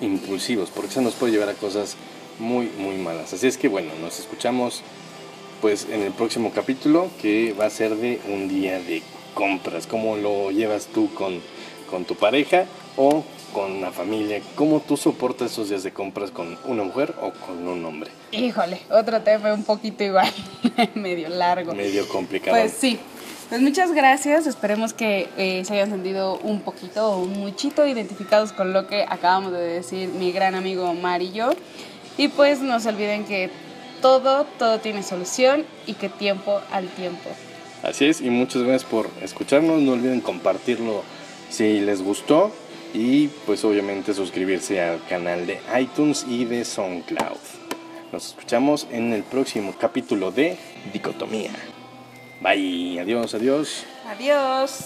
impulsivos, 0.00 0.70
porque 0.70 0.90
eso 0.90 1.00
nos 1.00 1.14
puede 1.14 1.32
llevar 1.32 1.48
a 1.48 1.54
cosas 1.54 1.96
muy, 2.38 2.70
muy 2.78 2.96
malas. 2.96 3.32
Así 3.32 3.46
es 3.46 3.56
que 3.56 3.68
bueno, 3.68 3.90
nos 4.00 4.18
escuchamos 4.18 4.82
pues 5.60 5.86
en 5.90 6.02
el 6.02 6.12
próximo 6.12 6.52
capítulo 6.52 7.08
que 7.22 7.54
va 7.58 7.66
a 7.66 7.70
ser 7.70 7.96
de 7.96 8.20
un 8.28 8.48
día 8.48 8.78
de 8.80 9.02
compras, 9.34 9.86
cómo 9.86 10.16
lo 10.16 10.50
llevas 10.50 10.86
tú 10.86 11.12
con, 11.14 11.40
con 11.90 12.04
tu 12.04 12.14
pareja 12.14 12.66
o 12.96 13.24
con 13.52 13.80
la 13.80 13.92
familia, 13.92 14.40
cómo 14.56 14.80
tú 14.80 14.96
soportas 14.96 15.52
esos 15.52 15.68
días 15.68 15.82
de 15.84 15.92
compras 15.92 16.30
con 16.30 16.58
una 16.64 16.82
mujer 16.82 17.14
o 17.22 17.32
con 17.32 17.66
un 17.66 17.84
hombre. 17.84 18.10
Híjole, 18.32 18.80
otro 18.90 19.22
tema 19.22 19.54
un 19.54 19.64
poquito 19.64 20.02
igual, 20.02 20.30
medio 20.94 21.28
largo. 21.28 21.72
Medio 21.74 22.06
complicado. 22.08 22.56
Pues 22.56 22.72
sí. 22.72 22.98
Pues 23.48 23.60
muchas 23.60 23.92
gracias. 23.92 24.46
Esperemos 24.46 24.94
que 24.94 25.28
eh, 25.36 25.64
se 25.64 25.74
hayan 25.74 25.90
sentido 25.90 26.38
un 26.42 26.60
poquito 26.62 27.12
o 27.12 27.18
un 27.20 27.34
muchito 27.38 27.86
identificados 27.86 28.52
con 28.52 28.72
lo 28.72 28.86
que 28.86 29.04
acabamos 29.08 29.52
de 29.52 29.60
decir 29.60 30.08
mi 30.08 30.32
gran 30.32 30.54
amigo 30.54 30.90
Omar 30.90 31.22
y 31.22 31.32
yo. 31.32 31.50
Y 32.16 32.28
pues 32.28 32.60
no 32.60 32.80
se 32.80 32.88
olviden 32.90 33.24
que 33.24 33.50
todo, 34.00 34.44
todo 34.58 34.78
tiene 34.80 35.02
solución 35.02 35.64
y 35.86 35.94
que 35.94 36.08
tiempo 36.08 36.60
al 36.70 36.88
tiempo. 36.88 37.30
Así 37.82 38.06
es, 38.06 38.20
y 38.20 38.30
muchas 38.30 38.62
gracias 38.62 38.84
por 38.84 39.10
escucharnos. 39.22 39.82
No 39.82 39.92
olviden 39.92 40.20
compartirlo 40.20 41.02
si 41.50 41.80
les 41.80 42.02
gustó. 42.02 42.52
Y 42.94 43.26
pues 43.44 43.64
obviamente 43.64 44.14
suscribirse 44.14 44.80
al 44.80 45.04
canal 45.06 45.46
de 45.48 45.60
iTunes 45.80 46.24
y 46.28 46.44
de 46.44 46.64
SoundCloud. 46.64 47.38
Nos 48.12 48.28
escuchamos 48.28 48.86
en 48.92 49.12
el 49.12 49.24
próximo 49.24 49.74
capítulo 49.76 50.30
de 50.30 50.56
Dicotomía. 50.92 51.50
Bye, 52.40 53.00
adiós, 53.00 53.34
adiós. 53.34 53.84
Adiós. 54.06 54.82